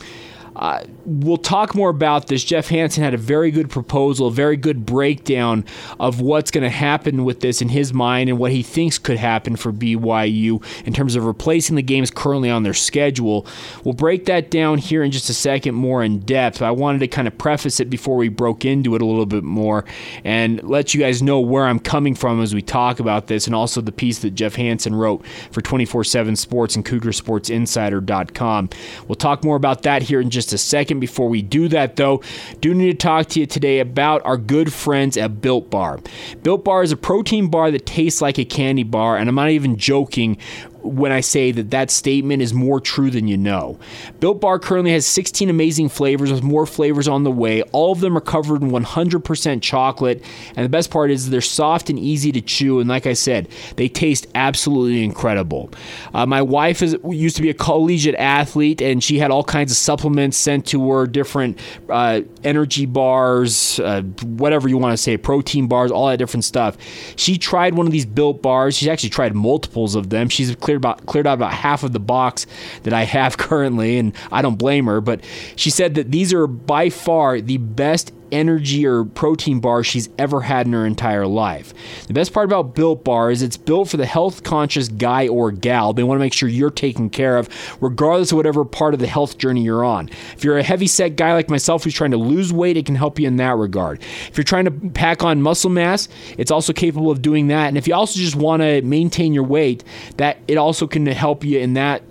Uh, 0.55 0.85
we'll 1.07 1.37
talk 1.37 1.75
more 1.75 1.91
about 1.91 2.29
this. 2.29 2.43
Jeff 2.43 2.69
Hansen 2.69 3.03
had 3.03 3.15
a 3.15 3.19
very 3.19 3.51
good 3.51 3.69
proposal, 3.69 4.29
a 4.29 4.31
very 4.33 4.57
good 4.57 4.87
breakdown 4.87 5.65
of 6.01 6.21
what's 6.21 6.51
going 6.51 6.65
to 6.65 6.71
happen 6.71 7.25
with 7.25 7.41
this 7.41 7.61
in 7.61 7.69
his 7.69 7.93
mind 7.93 8.29
and 8.29 8.39
what 8.39 8.53
he 8.53 8.63
thinks 8.63 8.99
could 8.99 9.19
happen 9.19 9.57
for 9.57 9.73
BYU 9.73 10.65
in 10.87 10.93
terms 10.93 11.15
of 11.15 11.25
replacing 11.25 11.77
the 11.77 11.83
games 11.83 12.11
currently 12.11 12.51
on 12.51 12.63
their 12.63 12.75
schedule. 12.75 13.47
We'll 13.85 13.95
break 13.95 14.25
that 14.27 14.51
down 14.51 14.79
here 14.79 15.03
in 15.03 15.11
just 15.11 15.29
a 15.29 15.35
second 15.35 15.75
more 15.75 16.03
in 16.03 16.21
depth. 16.21 16.63
I 16.63 16.71
wanted 16.71 17.01
to 17.01 17.09
kind 17.09 17.29
of 17.29 17.37
preface 17.37 17.81
it 17.81 17.91
before 17.91 18.17
we 18.17 18.29
broke 18.29 18.65
into 18.65 18.95
it 18.95 19.03
a 19.03 19.07
little 19.07 19.27
bit 19.27 19.45
more 19.45 19.85
and 20.25 20.63
let 20.63 20.95
you 20.95 21.01
guys 21.01 21.23
know 21.23 21.41
where 21.41 21.67
I'm 21.67 21.81
coming 21.81 22.15
from 22.15 22.41
as 22.41 22.55
we 22.55 22.63
talk 22.63 22.99
about 23.01 23.27
this 23.27 23.47
and 23.47 23.55
also 23.55 23.81
the 23.81 23.93
piece 23.93 24.21
that 24.21 24.31
Jeff 24.31 24.55
Hansen 24.55 24.95
wrote 24.95 25.27
for 25.51 25.61
24 25.61 26.05
7 26.05 26.37
Sports 26.37 26.77
and 26.77 26.85
CougarSportsInsider.com. 26.85 28.71
We'll 29.07 29.17
talk 29.17 29.45
more 29.45 29.57
about 29.57 29.83
that 29.83 30.03
here 30.03 30.21
in 30.21 30.31
just 30.31 30.47
just 30.47 30.53
a 30.53 30.59
second. 30.59 30.96
Before 31.01 31.29
we 31.29 31.43
do 31.43 31.69
that, 31.69 31.97
though, 31.97 32.23
do 32.61 32.75
need 32.75 32.93
to 32.93 33.07
talk 33.07 33.27
to 33.29 33.41
you 33.41 33.47
today 33.47 33.81
about 33.81 34.25
our 34.25 34.37
good 34.37 34.73
friends 34.73 35.17
at 35.17 35.41
Built 35.41 35.71
Bar. 35.71 36.01
Built 36.43 36.65
Bar 36.65 36.83
is 36.83 36.93
a 36.93 36.97
protein 36.97 37.49
bar 37.49 37.71
that 37.71 37.87
tastes 37.87 38.21
like 38.21 38.39
a 38.39 38.45
candy 38.45 38.83
bar, 38.83 39.17
and 39.17 39.29
I'm 39.29 39.35
not 39.35 39.51
even 39.51 39.77
joking 39.77 40.39
when 40.87 41.13
I 41.13 41.21
say 41.21 41.53
that 41.53 41.71
that 41.71 41.91
statement 41.91 42.43
is 42.43 42.55
more 42.55 42.81
true 42.81 43.11
than 43.11 43.29
you 43.29 43.37
know. 43.37 43.79
Built 44.21 44.41
Bar 44.41 44.59
currently 44.59 44.93
has 44.93 45.07
16 45.07 45.51
amazing 45.51 45.89
flavors 45.89 46.33
with 46.33 46.43
more 46.43 46.67
flavors 46.67 47.09
on 47.09 47.25
the 47.25 47.31
way. 47.31 47.63
All 47.73 47.93
of 47.93 48.01
them 48.01 48.17
are 48.17 48.21
covered 48.21 48.63
in 48.63 48.71
100% 48.71 49.63
chocolate, 49.63 50.25
and 50.55 50.65
the 50.65 50.69
best 50.69 50.91
part 50.91 51.11
is 51.11 51.31
they're 51.31 51.41
soft 51.41 51.91
and 51.91 51.99
easy 51.99 52.33
to 52.33 52.41
chew. 52.41 52.81
And 52.81 52.89
like 52.89 53.07
I 53.07 53.13
said, 53.13 53.49
they 53.77 53.89
taste 53.89 54.27
absolutely 54.35 55.05
incredible. 55.05 55.71
Uh, 56.15 56.27
my 56.27 56.43
wife 56.43 56.83
is 56.83 56.97
used 57.09 57.37
to 57.37 57.43
be 57.43 57.51
a 57.51 57.55
collegiate 57.55 58.15
athlete, 58.17 58.81
and 58.81 59.03
she 59.03 59.19
had 59.19 59.31
all 59.31 59.45
kinds 59.45 59.73
of 59.73 59.79
supplements 59.79 60.37
sent 60.37 60.67
to 60.67 60.91
her, 60.91 61.07
different 61.07 61.59
uh, 61.89 62.23
energy 62.45 62.87
bars, 62.87 63.81
uh, 63.81 64.03
whatever 64.23 64.69
you 64.69 64.79
want 64.79 64.93
to 64.93 64.97
say, 64.97 65.17
protein 65.17 65.67
bars, 65.67 65.91
all 65.91 66.09
that 66.09 66.17
different 66.17 66.45
stuff. 66.45 66.77
She 67.17 67.39
tried 67.39 67.75
one 67.75 67.87
of 67.87 67.93
these 67.93 68.07
Built 68.07 68.43
Bars. 68.43 68.77
She's 68.77 68.89
actually 68.89 69.11
tried 69.11 69.35
multiples 69.35 69.95
of 69.95 70.11
them. 70.11 70.29
She's 70.29 70.55
clear 70.57 70.76
cleared 70.77 70.99
about 71.01 71.07
cleared 71.07 71.27
out 71.27 71.35
about 71.35 71.53
half 71.53 71.83
of 71.83 71.93
the 71.93 72.01
box 72.01 72.47
that 72.83 72.93
I 72.93 73.05
have 73.05 73.39
currently, 73.39 73.99
and 73.99 74.13
I 74.31 74.43
don't 74.43 74.57
blame 74.57 74.87
her. 74.87 75.01
But 75.01 75.25
she 75.57 75.71
said 75.71 75.95
that 75.95 76.11
these 76.11 76.33
are 76.33 76.47
by 76.47 76.91
far 76.91 77.41
the 77.41 77.59
best 77.59 78.13
energy 78.33 78.87
or 78.87 79.05
protein 79.05 79.61
bar 79.61 79.83
she's 79.83 80.09
ever 80.19 80.41
had 80.41 80.67
in 80.67 80.73
her 80.73 80.87
entire 80.87 81.27
life. 81.27 81.73
The 82.07 82.15
best 82.15 82.33
part 82.33 82.47
about 82.47 82.75
Built 82.75 83.05
Bar 83.05 83.31
is 83.31 83.43
it's 83.43 83.57
built 83.57 83.89
for 83.89 83.97
the 83.97 84.07
health 84.07 84.43
conscious 84.43 84.89
guy 84.89 85.29
or 85.29 85.51
gal. 85.51 85.93
They 85.93 86.03
want 86.03 86.19
to 86.19 86.25
make 86.25 86.33
sure 86.33 86.49
you're 86.49 86.71
taken 86.71 87.11
care 87.11 87.37
of, 87.37 87.49
regardless 87.81 88.33
of 88.33 88.37
whatever 88.37 88.65
part 88.65 88.95
of 88.95 89.01
the 89.01 89.07
health 89.07 89.39
journey 89.39 89.63
you're 89.63 89.85
on. 89.85 90.09
If 90.35 90.45
you're 90.45 90.59
a 90.59 90.63
heavy 90.63 90.87
set 90.87 91.17
guy 91.17 91.33
like 91.33 91.51
myself 91.51 91.85
who's 91.85 91.95
trying 91.95 92.13
to 92.13 92.17
lose 92.17 92.53
weight, 92.53 92.77
it 92.77 92.87
can 92.87 92.95
help 92.95 93.19
you 93.19 93.27
in 93.27 93.37
that 93.37 93.57
regard. 93.57 94.01
If 94.01 94.37
you're 94.37 94.45
trying 94.45 94.65
to 94.67 94.71
pack 94.71 95.23
on 95.23 95.43
muscle 95.43 95.71
mass, 95.71 96.09
it's 96.39 96.51
also 96.51 96.73
capable 96.73 97.11
of 97.11 97.23
doing 97.23 97.49
that. 97.49 97.69
And 97.69 97.79
if 97.79 97.87
you 97.89 97.95
also 97.95 98.19
just 98.19 98.37
want 98.37 98.63
to 98.63 98.83
maintain 98.83 99.33
your 99.33 99.45
weight, 99.45 99.85
that 100.17 100.39
it 100.49 100.57
also 100.57 100.87
can 100.87 101.07
help 101.07 101.45
you 101.45 101.59
in 101.59 101.75
that 101.75 102.03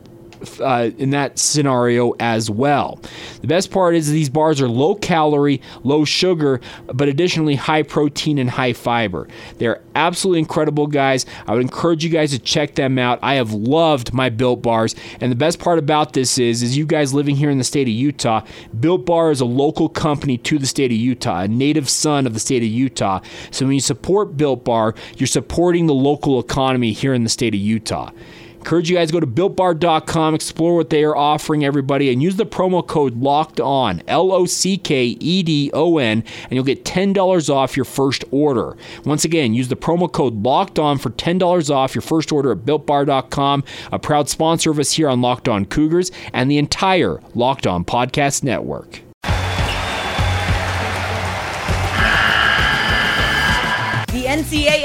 uh, 0.62 0.92
in 0.98 1.12
that 1.12 1.40
scenario 1.40 2.14
as 2.20 2.50
well. 2.50 3.00
The 3.42 3.48
best 3.48 3.72
part 3.72 3.96
is 3.96 4.10
these 4.10 4.30
bars 4.30 4.62
are 4.62 4.68
low 4.68 4.96
calorie, 4.96 5.62
low 5.84 6.06
sugar, 6.06 6.62
but 6.88 7.08
additionally 7.08 7.56
high 7.56 7.84
protein 7.84 8.38
and 8.38 8.50
high 8.50 8.74
fiber. 8.74 9.28
They're 9.58 9.82
absolutely 9.96 10.40
incredible, 10.40 10.88
guys. 10.88 11.25
I 11.48 11.54
would 11.54 11.62
encourage 11.62 12.04
you 12.04 12.10
guys 12.10 12.32
to 12.32 12.40
check 12.40 12.75
them 12.75 12.98
out. 12.98 13.20
I 13.22 13.36
have 13.36 13.54
loved 13.54 14.14
my 14.14 14.30
Built 14.30 14.62
Bars, 14.62 14.96
and 15.22 15.32
the 15.32 15.36
best 15.36 15.60
part 15.60 15.80
about 15.80 16.14
this 16.14 16.38
is, 16.38 16.64
is 16.64 16.78
you 16.78 16.86
guys 16.86 17.14
living 17.14 17.36
here 17.36 17.50
in 17.50 17.58
the 17.58 17.64
state 17.64 17.88
of 17.88 17.94
Utah, 17.94 18.46
Built 18.80 19.06
Bar 19.06 19.32
is 19.32 19.42
a 19.42 19.46
local 19.46 19.90
company 19.90 20.38
to 20.40 20.60
the 20.60 20.68
state 20.68 20.92
of 20.92 20.98
Utah, 20.98 21.42
a 21.42 21.48
native 21.48 21.90
son 21.90 22.28
of 22.28 22.34
the 22.34 22.40
state 22.40 22.64
of 22.64 22.70
Utah. 22.70 23.22
So 23.52 23.66
when 23.66 23.75
you 23.75 23.82
support 23.82 24.38
Built 24.38 24.64
Bar, 24.64 24.96
you're 25.18 25.28
supporting 25.28 25.88
the 25.88 25.94
local 25.94 26.40
economy 26.40 26.92
here 26.92 27.14
in 27.14 27.24
the 27.24 27.30
state 27.30 27.54
of 27.54 27.60
Utah. 27.60 28.12
Encourage 28.65 28.89
you 28.89 28.95
guys 28.95 29.10
to 29.10 29.13
go 29.13 29.19
to 29.19 29.27
builtbar.com, 29.27 30.34
explore 30.34 30.75
what 30.75 30.89
they 30.89 31.03
are 31.03 31.15
offering 31.15 31.63
everybody, 31.63 32.12
and 32.12 32.24
use 32.24 32.36
the 32.36 32.48
promo 32.48 32.86
code 32.86 33.15
locked 33.15 33.60
on, 33.60 34.01
L 34.07 34.31
O 34.31 34.48
C 34.48 34.75
K 34.75 35.05
E 35.19 35.43
D 35.43 35.69
O 35.72 36.00
N, 36.00 36.24
and 36.45 36.51
you'll 36.51 36.63
get 36.63 36.84
$10 36.84 37.48
off 37.53 37.77
your 37.77 37.86
first 37.86 38.24
order. 38.31 38.75
Once 39.03 39.24
again, 39.24 39.53
use 39.53 39.67
the 39.67 39.75
promo 39.75 40.12
code 40.12 40.41
locked 40.41 40.79
on 40.79 40.98
for 40.98 41.12
$10 41.12 41.69
off 41.69 41.93
your 41.93 42.01
first 42.01 42.31
order 42.31 42.53
at 42.53 42.65
builtbar.com, 42.65 43.63
a 43.91 44.00
proud 44.00 44.29
sponsor 44.29 44.72
of 44.72 44.79
us 44.79 44.93
here 44.93 45.10
on 45.10 45.22
Locked 45.22 45.48
On 45.48 45.65
Cougars 45.65 46.12
and 46.34 46.50
the 46.50 46.57
entire 46.57 47.22
Locked 47.36 47.67
On 47.67 47.86
Podcast 47.86 48.41
Network. 48.41 49.01
The 54.15 54.24
NCAA 54.24 54.85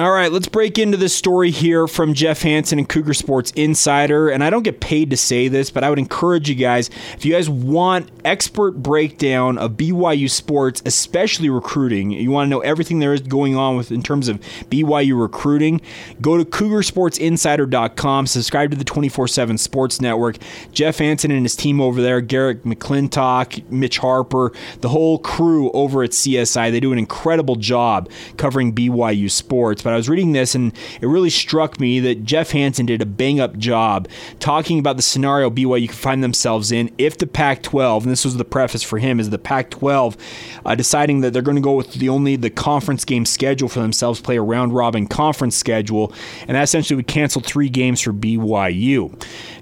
All 0.00 0.12
right, 0.12 0.32
let's 0.32 0.48
break 0.48 0.78
into 0.78 0.96
this 0.96 1.14
story 1.14 1.50
here 1.50 1.86
from 1.86 2.14
Jeff 2.14 2.40
Hansen 2.40 2.78
and 2.78 2.88
Cougar 2.88 3.12
Sports 3.12 3.52
Insider. 3.54 4.30
And 4.30 4.42
I 4.42 4.48
don't 4.48 4.62
get 4.62 4.80
paid 4.80 5.10
to 5.10 5.16
say 5.18 5.46
this, 5.46 5.68
but 5.68 5.84
I 5.84 5.90
would 5.90 5.98
encourage 5.98 6.48
you 6.48 6.54
guys 6.54 6.88
if 7.18 7.26
you 7.26 7.34
guys 7.34 7.50
want 7.50 8.08
expert 8.24 8.82
breakdown 8.82 9.58
of 9.58 9.72
BYU 9.72 10.30
sports, 10.30 10.80
especially 10.86 11.50
recruiting, 11.50 12.12
you 12.12 12.30
want 12.30 12.46
to 12.46 12.50
know 12.50 12.60
everything 12.60 13.00
there 13.00 13.12
is 13.12 13.20
going 13.20 13.56
on 13.56 13.76
with 13.76 13.92
in 13.92 14.02
terms 14.02 14.28
of 14.28 14.40
BYU 14.70 15.20
recruiting, 15.20 15.82
go 16.22 16.38
to 16.38 16.46
CougarSportsInsider.com, 16.46 18.26
subscribe 18.26 18.70
to 18.70 18.78
the 18.78 18.86
24/7 18.86 19.58
Sports 19.58 20.00
Network. 20.00 20.38
Jeff 20.72 20.96
Hansen 20.96 21.30
and 21.30 21.42
his 21.42 21.54
team 21.54 21.78
over 21.78 22.00
there, 22.00 22.22
Garrett 22.22 22.64
McClintock, 22.64 23.70
Mitch 23.70 23.98
Harper, 23.98 24.50
the 24.80 24.88
whole 24.88 25.18
crew 25.18 25.70
over 25.72 26.02
at 26.02 26.14
CSI, 26.14 26.70
they 26.70 26.80
do 26.80 26.90
an 26.90 26.98
incredible 26.98 27.56
job 27.56 28.08
covering 28.38 28.72
BYU 28.72 29.30
sports. 29.30 29.82
But 29.82 29.89
I 29.90 29.96
was 29.96 30.08
reading 30.08 30.32
this 30.32 30.54
and 30.54 30.72
it 31.00 31.06
really 31.06 31.30
struck 31.30 31.80
me 31.80 32.00
that 32.00 32.24
Jeff 32.24 32.50
Hansen 32.50 32.86
did 32.86 33.02
a 33.02 33.06
bang 33.06 33.40
up 33.40 33.56
job 33.56 34.08
talking 34.38 34.78
about 34.78 34.96
the 34.96 35.02
scenario 35.02 35.50
BYU 35.50 35.88
could 35.88 35.98
find 35.98 36.22
themselves 36.22 36.72
in 36.72 36.90
if 36.98 37.18
the 37.18 37.26
Pac 37.26 37.62
12, 37.62 38.04
and 38.04 38.12
this 38.12 38.24
was 38.24 38.36
the 38.36 38.44
preface 38.44 38.82
for 38.82 38.98
him, 38.98 39.20
is 39.20 39.30
the 39.30 39.38
Pac 39.38 39.70
12 39.70 40.16
uh, 40.64 40.74
deciding 40.74 41.20
that 41.20 41.32
they're 41.32 41.42
going 41.42 41.56
to 41.56 41.62
go 41.62 41.74
with 41.74 41.92
the 41.94 42.08
only 42.08 42.36
the 42.36 42.50
conference 42.50 43.04
game 43.04 43.24
schedule 43.24 43.68
for 43.68 43.80
themselves, 43.80 44.20
play 44.20 44.36
a 44.36 44.42
round 44.42 44.74
robin 44.74 45.06
conference 45.06 45.56
schedule, 45.56 46.12
and 46.46 46.56
that 46.56 46.62
essentially 46.62 46.96
would 46.96 47.06
cancel 47.06 47.40
three 47.40 47.68
games 47.68 48.00
for 48.00 48.12
BYU. 48.12 49.10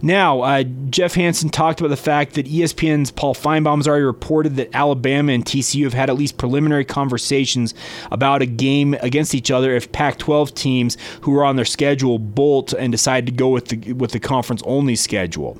Now, 0.02 0.42
uh, 0.42 0.62
Jeff 0.90 1.14
Hansen 1.14 1.50
talked 1.50 1.80
about 1.80 1.90
the 1.90 1.96
fact 1.96 2.34
that 2.34 2.46
ESPN's 2.46 3.10
Paul 3.10 3.34
Finebaum 3.34 3.76
has 3.76 3.88
already 3.88 4.04
reported 4.04 4.56
that 4.56 4.70
Alabama 4.72 5.32
and 5.32 5.44
TCU 5.44 5.84
have 5.84 5.94
had 5.94 6.10
at 6.10 6.16
least 6.16 6.38
preliminary 6.38 6.84
conversations 6.84 7.74
about 8.10 8.42
a 8.42 8.46
game 8.46 8.94
against 9.00 9.34
each 9.34 9.50
other 9.50 9.74
if 9.74 9.90
Pac 9.92 10.17
12 10.18 10.54
teams 10.54 10.96
who 11.22 11.36
are 11.36 11.44
on 11.44 11.56
their 11.56 11.64
schedule 11.64 12.18
bolt 12.18 12.72
and 12.72 12.92
decide 12.92 13.26
to 13.26 13.32
go 13.32 13.48
with 13.48 13.68
the, 13.68 13.92
with 13.94 14.12
the 14.12 14.20
conference 14.20 14.62
only 14.64 14.96
schedule. 14.96 15.58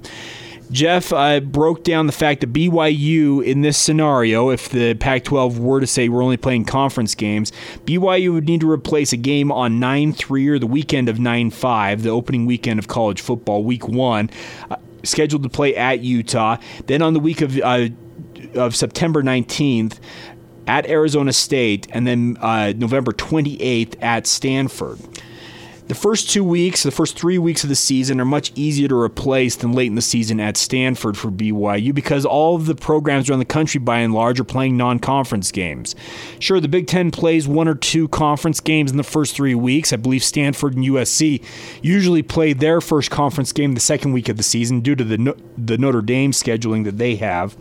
Jeff 0.70 1.12
uh, 1.12 1.40
broke 1.40 1.82
down 1.82 2.06
the 2.06 2.12
fact 2.12 2.40
that 2.40 2.52
BYU 2.52 3.42
in 3.42 3.62
this 3.62 3.78
scenario, 3.78 4.50
if 4.50 4.68
the 4.68 4.94
Pac 4.94 5.24
12 5.24 5.58
were 5.58 5.80
to 5.80 5.86
say 5.86 6.08
we're 6.08 6.22
only 6.22 6.36
playing 6.36 6.66
conference 6.66 7.14
games, 7.14 7.52
BYU 7.86 8.34
would 8.34 8.46
need 8.46 8.60
to 8.60 8.70
replace 8.70 9.12
a 9.12 9.16
game 9.16 9.50
on 9.50 9.80
9 9.80 10.12
3 10.12 10.48
or 10.48 10.58
the 10.58 10.66
weekend 10.66 11.08
of 11.08 11.18
9 11.18 11.50
5, 11.50 12.02
the 12.02 12.10
opening 12.10 12.44
weekend 12.44 12.78
of 12.78 12.88
college 12.88 13.20
football, 13.20 13.64
week 13.64 13.88
one, 13.88 14.28
uh, 14.70 14.76
scheduled 15.04 15.42
to 15.42 15.48
play 15.48 15.74
at 15.74 16.00
Utah. 16.00 16.58
Then 16.86 17.00
on 17.00 17.14
the 17.14 17.20
week 17.20 17.40
of, 17.40 17.58
uh, 17.58 17.88
of 18.54 18.76
September 18.76 19.22
19th, 19.22 19.98
at 20.68 20.86
Arizona 20.86 21.32
State, 21.32 21.88
and 21.90 22.06
then 22.06 22.36
uh, 22.40 22.72
November 22.76 23.12
28th 23.12 24.00
at 24.02 24.26
Stanford. 24.26 24.98
The 25.88 25.94
first 25.94 26.28
two 26.28 26.44
weeks, 26.44 26.82
the 26.82 26.90
first 26.90 27.18
three 27.18 27.38
weeks 27.38 27.62
of 27.62 27.70
the 27.70 27.74
season 27.74 28.20
are 28.20 28.26
much 28.26 28.52
easier 28.54 28.88
to 28.88 29.00
replace 29.00 29.56
than 29.56 29.72
late 29.72 29.86
in 29.86 29.94
the 29.94 30.02
season 30.02 30.38
at 30.38 30.58
Stanford 30.58 31.16
for 31.16 31.30
BYU 31.30 31.94
because 31.94 32.26
all 32.26 32.56
of 32.56 32.66
the 32.66 32.74
programs 32.74 33.30
around 33.30 33.38
the 33.38 33.46
country, 33.46 33.80
by 33.80 34.00
and 34.00 34.12
large, 34.12 34.38
are 34.38 34.44
playing 34.44 34.76
non 34.76 34.98
conference 34.98 35.50
games. 35.50 35.96
Sure, 36.40 36.60
the 36.60 36.68
Big 36.68 36.88
Ten 36.88 37.10
plays 37.10 37.48
one 37.48 37.68
or 37.68 37.74
two 37.74 38.06
conference 38.08 38.60
games 38.60 38.90
in 38.90 38.98
the 38.98 39.02
first 39.02 39.34
three 39.34 39.54
weeks. 39.54 39.90
I 39.90 39.96
believe 39.96 40.22
Stanford 40.22 40.76
and 40.76 40.84
USC 40.84 41.42
usually 41.80 42.22
play 42.22 42.52
their 42.52 42.82
first 42.82 43.10
conference 43.10 43.54
game 43.54 43.72
the 43.72 43.80
second 43.80 44.12
week 44.12 44.28
of 44.28 44.36
the 44.36 44.42
season 44.42 44.82
due 44.82 44.94
to 44.94 45.04
the, 45.04 45.34
the 45.56 45.78
Notre 45.78 46.02
Dame 46.02 46.32
scheduling 46.32 46.84
that 46.84 46.98
they 46.98 47.16
have. 47.16 47.56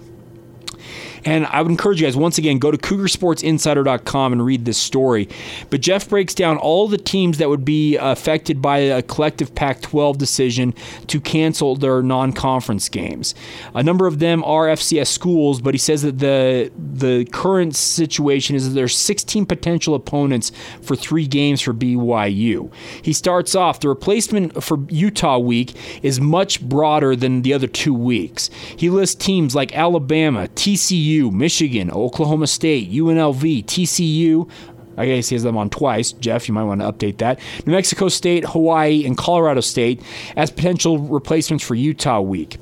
And 1.26 1.46
I 1.48 1.62
would 1.62 1.72
encourage 1.72 2.02
you 2.02 2.08
guys, 2.08 2.16
once 2.16 2.38
again, 2.38 2.60
go 2.60 2.72
to 2.72 2.78
CougarSportsInsider.com 2.78 4.34
and 4.34 4.46
read 4.46 4.66
this 4.66 4.78
story. 4.78 5.30
But 5.70 5.82
Jeff 5.82 6.10
breaks 6.10 6.34
down 6.34 6.58
all 6.58 6.88
the 6.88 6.98
teams 6.98 7.38
that 7.38 7.50
would 7.50 7.66
be 7.66 7.96
affected 7.98 8.62
by 8.62 8.80
a 8.80 9.02
collective 9.02 9.54
Pac 9.56 9.82
12 9.82 10.18
decision 10.18 10.74
to 11.08 11.20
cancel 11.20 11.76
their 11.76 12.02
non 12.02 12.34
conference 12.34 12.90
games. 12.90 13.36
A 13.74 13.84
number 13.84 14.08
of 14.08 14.20
them 14.20 14.44
are 14.44 14.68
FCS 14.68 15.08
schools, 15.08 15.62
but 15.62 15.74
he 15.74 15.78
says 15.78 16.02
that 16.02 16.20
the, 16.20 16.72
the 16.78 17.26
current 17.32 17.76
situation 17.76 18.56
is 18.56 18.68
that 18.68 18.76
there's 18.76 18.96
16 18.96 19.46
potential 19.46 19.96
opponents 19.96 20.52
for 20.82 20.96
three 20.96 21.28
games 21.28 21.62
for 21.62 21.74
BYU. 21.74 22.72
He 23.02 23.14
starts 23.14 23.56
off 23.56 23.80
the 23.80 23.90
replacement 23.90 24.64
for 24.64 24.80
Utah 24.90 25.38
week 25.38 25.76
is 26.04 26.20
much 26.20 26.62
broader 26.62 27.16
than 27.16 27.42
the 27.42 27.54
other 27.54 27.68
two 27.68 27.94
weeks. 27.94 28.50
He 28.76 28.90
lists 28.90 29.16
teams 29.16 29.56
like 29.56 29.76
Alabama, 29.76 30.48
TCU, 30.50 31.07
Michigan, 31.32 31.92
Oklahoma 31.92 32.48
State, 32.48 32.92
UNLV, 32.92 33.66
TCU, 33.66 34.50
I 34.98 35.06
guess 35.06 35.30
he 35.30 35.36
has 35.36 35.44
them 35.44 35.58
on 35.58 35.70
twice. 35.70 36.12
Jeff, 36.12 36.48
you 36.48 36.54
might 36.54 36.64
want 36.64 36.82
to 36.82 36.92
update 36.92 37.20
that. 37.20 37.40
New 37.66 37.74
Mexico 37.74 38.10
State, 38.10 38.44
Hawaii, 38.46 39.06
and 39.06 39.16
Colorado 39.16 39.62
State 39.62 40.02
as 40.36 40.50
potential 40.50 40.98
replacements 40.98 41.64
for 41.64 41.76
Utah 41.76 42.20
week. 42.20 42.58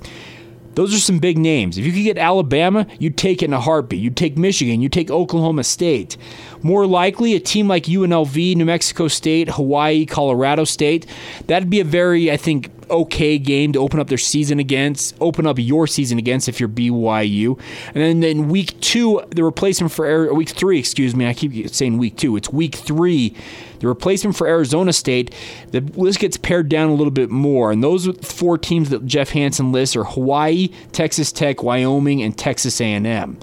Those 0.76 0.94
are 0.94 1.00
some 1.00 1.20
big 1.20 1.38
names. 1.38 1.78
If 1.78 1.86
you 1.86 1.94
could 1.94 2.04
get 2.04 2.18
Alabama, 2.18 2.86
you'd 3.00 3.18
take 3.18 3.42
it 3.42 3.46
in 3.46 3.54
a 3.54 3.62
heartbeat. 3.62 4.02
You'd 4.02 4.18
take 4.18 4.38
Michigan, 4.38 4.82
you'd 4.82 4.92
take 4.92 5.10
Oklahoma 5.10 5.64
State. 5.64 6.18
More 6.62 6.86
likely, 6.86 7.34
a 7.34 7.40
team 7.40 7.70
like 7.70 7.86
UNLV, 7.86 8.58
New 8.58 8.66
Mexico 8.66 9.08
State, 9.08 9.50
Hawaii, 9.52 10.06
Colorado 10.06 10.66
State, 10.66 11.06
that'd 11.48 11.70
be 11.70 11.80
a 11.80 11.86
very, 11.86 12.30
I 12.30 12.36
think, 12.36 12.70
okay 12.90 13.38
game 13.38 13.74
to 13.74 13.80
open 13.80 14.00
up 14.00 14.08
their 14.08 14.18
season 14.18 14.60
against, 14.60 15.16
open 15.20 15.46
up 15.46 15.58
your 15.60 15.88
season 15.88 16.18
against 16.18 16.48
if 16.48 16.60
you're 16.60 16.70
BYU. 16.70 17.60
And 17.94 18.04
then 18.04 18.24
in 18.24 18.50
week 18.50 18.80
two, 18.82 19.22
the 19.30 19.44
replacement 19.44 19.92
for 19.94 20.34
week 20.34 20.50
three, 20.50 20.80
excuse 20.80 21.16
me, 21.16 21.28
I 21.28 21.34
keep 21.34 21.70
saying 21.70 21.98
week 21.98 22.18
two, 22.18 22.36
it's 22.36 22.52
week 22.52 22.76
three. 22.76 23.36
The 23.80 23.88
replacement 23.88 24.36
for 24.36 24.48
Arizona 24.48 24.94
State, 24.94 25.34
the 25.72 25.82
list 25.82 26.20
gets 26.20 26.38
pared 26.38 26.70
down 26.70 26.90
a 26.90 26.94
little 26.94 27.12
bit 27.12 27.30
more. 27.30 27.72
And 27.72 27.84
those 27.84 28.08
four 28.22 28.58
teams 28.58 28.90
that 28.90 29.06
Jeff 29.06 29.32
Hansen 29.32 29.72
lists 29.72 29.96
are 29.96 30.06
Hawaii, 30.06 30.70
Texas 30.92 31.32
Tech, 31.32 31.62
Wyoming, 31.62 32.22
and 32.24 32.38
Texas 32.38 32.80
A&M. 32.80 33.38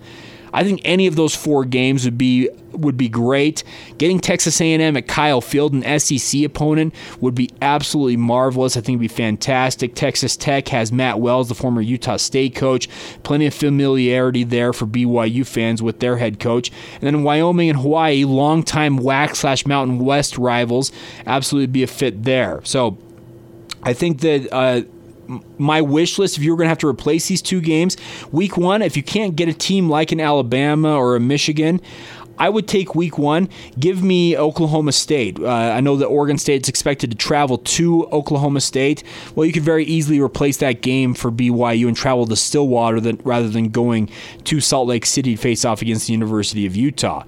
I 0.52 0.64
think 0.64 0.80
any 0.84 1.06
of 1.06 1.16
those 1.16 1.34
four 1.34 1.64
games 1.64 2.04
would 2.04 2.18
be 2.18 2.50
would 2.72 2.96
be 2.96 3.08
great. 3.08 3.64
Getting 3.98 4.18
Texas 4.18 4.60
A&M 4.60 4.96
at 4.96 5.06
Kyle 5.06 5.40
Field, 5.40 5.72
an 5.74 5.98
SEC 5.98 6.42
opponent, 6.42 6.94
would 7.20 7.34
be 7.34 7.50
absolutely 7.60 8.16
marvelous. 8.16 8.76
I 8.76 8.80
think 8.80 8.96
it'd 8.96 9.00
be 9.00 9.08
fantastic. 9.08 9.94
Texas 9.94 10.36
Tech 10.36 10.68
has 10.68 10.92
Matt 10.92 11.20
Wells, 11.20 11.48
the 11.48 11.54
former 11.54 11.80
Utah 11.80 12.16
State 12.16 12.54
coach. 12.54 12.88
Plenty 13.22 13.46
of 13.46 13.54
familiarity 13.54 14.44
there 14.44 14.72
for 14.72 14.86
BYU 14.86 15.46
fans 15.46 15.82
with 15.82 16.00
their 16.00 16.16
head 16.16 16.40
coach. 16.40 16.70
And 16.94 17.02
then 17.02 17.22
Wyoming 17.22 17.70
and 17.70 17.78
Hawaii, 17.78 18.24
longtime 18.24 18.98
WAC 18.98 19.36
slash 19.36 19.66
Mountain 19.66 19.98
West 19.98 20.38
rivals, 20.38 20.92
absolutely 21.26 21.66
be 21.66 21.82
a 21.82 21.86
fit 21.86 22.24
there. 22.24 22.60
So 22.64 22.98
I 23.82 23.92
think 23.92 24.20
that. 24.20 24.52
Uh, 24.52 24.82
my 25.58 25.80
wish 25.80 26.18
list 26.18 26.36
if 26.36 26.42
you 26.42 26.50
were 26.50 26.56
going 26.56 26.66
to 26.66 26.70
have 26.70 26.78
to 26.78 26.88
replace 26.88 27.28
these 27.28 27.42
two 27.42 27.60
games 27.60 27.96
week 28.30 28.56
one 28.56 28.82
if 28.82 28.96
you 28.96 29.02
can't 29.02 29.36
get 29.36 29.48
a 29.48 29.54
team 29.54 29.88
like 29.88 30.12
an 30.12 30.20
alabama 30.20 30.96
or 30.96 31.16
a 31.16 31.20
michigan 31.20 31.80
I 32.42 32.48
would 32.48 32.66
take 32.66 32.96
week 32.96 33.18
one. 33.18 33.48
Give 33.78 34.02
me 34.02 34.36
Oklahoma 34.36 34.90
State. 34.90 35.38
Uh, 35.38 35.46
I 35.46 35.80
know 35.80 35.94
that 35.98 36.06
Oregon 36.06 36.38
State's 36.38 36.68
expected 36.68 37.12
to 37.12 37.16
travel 37.16 37.58
to 37.58 38.06
Oklahoma 38.06 38.60
State. 38.60 39.04
Well, 39.36 39.46
you 39.46 39.52
could 39.52 39.62
very 39.62 39.84
easily 39.84 40.20
replace 40.20 40.56
that 40.56 40.80
game 40.80 41.14
for 41.14 41.30
BYU 41.30 41.86
and 41.86 41.96
travel 41.96 42.26
to 42.26 42.34
Stillwater 42.34 42.98
than, 42.98 43.20
rather 43.22 43.48
than 43.48 43.68
going 43.68 44.10
to 44.42 44.60
Salt 44.60 44.88
Lake 44.88 45.06
City 45.06 45.36
to 45.36 45.40
face 45.40 45.64
off 45.64 45.82
against 45.82 46.08
the 46.08 46.14
University 46.14 46.66
of 46.66 46.74
Utah. 46.74 47.22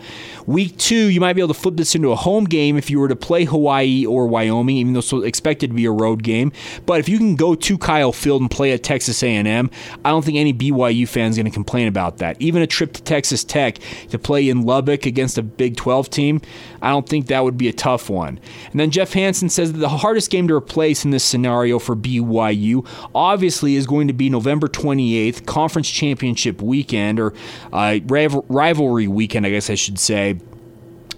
Week 0.47 0.77
two, 0.79 1.07
you 1.11 1.21
might 1.21 1.35
be 1.35 1.41
able 1.41 1.55
to 1.55 1.61
flip 1.61 1.77
this 1.77 1.95
into 1.95 2.11
a 2.11 2.17
home 2.17 2.45
game 2.45 2.77
if 2.77 2.91
you 2.91 2.99
were 2.99 3.07
to 3.07 3.15
play 3.15 3.45
Hawaii 3.45 4.05
or 4.05 4.27
Wyoming, 4.27 4.79
even 4.79 4.95
though 4.95 4.99
it's 4.99 5.13
expected 5.13 5.71
to 5.71 5.75
be 5.75 5.85
a 5.85 5.93
road 5.93 6.25
game. 6.25 6.51
But 6.87 6.99
if 6.99 7.09
you 7.09 7.19
can 7.19 7.37
go 7.37 7.55
to 7.55 7.79
Kyle 7.79 8.13
Field 8.13 8.41
and 8.41 8.51
play 8.51 8.73
at 8.73 8.83
Texas 8.83 9.23
A&M, 9.23 9.71
I 10.05 10.11
don't 10.11 10.25
think 10.25 10.39
any 10.39 10.53
BYU 10.53 11.09
fans 11.09 11.37
going 11.37 11.47
to 11.47 11.53
complain 11.53 11.87
about 11.87 12.19
that. 12.19 12.37
Even 12.41 12.63
a 12.63 12.67
trip 12.67 12.95
to 12.95 13.03
Texas 13.05 13.45
Tech 13.45 13.79
to 14.11 14.19
play 14.19 14.49
in 14.49 14.63
Lubbock 14.63 15.04
against 15.07 15.39
a 15.39 15.43
Big 15.43 15.77
12 15.77 16.11
team, 16.11 16.41
I 16.83 16.91
don't 16.91 17.09
think 17.09 17.27
that 17.27 17.45
would 17.45 17.59
be 17.59 17.69
a 17.69 17.73
tough 17.73 18.11
one. 18.11 18.41
And 18.71 18.81
then 18.81 18.91
Jeff 18.91 19.13
Hansen 19.13 19.49
says 19.49 19.73
that 19.73 19.79
the 19.79 19.89
hardest 19.89 20.31
game 20.31 20.49
to 20.49 20.55
replace 20.55 21.05
in 21.05 21.11
this 21.11 21.25
scenario 21.25 21.79
for 21.79 21.97
BYU 21.97 22.87
obviously 23.15 23.77
is 23.77 23.87
going 23.87 24.09
to 24.09 24.15
be 24.15 24.31
November 24.31 24.69
28th, 24.69 25.47
conference 25.47 25.91
championship 25.91 26.63
weekend, 26.63 27.21
or 27.21 27.35
uh, 27.73 27.99
rivalry 28.07 29.09
weekend, 29.09 29.47
I 29.47 29.51
guess 29.51 29.71
I 29.71 29.75
should 29.75 29.99
say. 29.99 30.39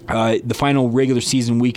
Uh, 0.07 0.37
the 0.43 0.53
final 0.53 0.89
regular 0.89 1.21
season 1.21 1.59
week. 1.59 1.75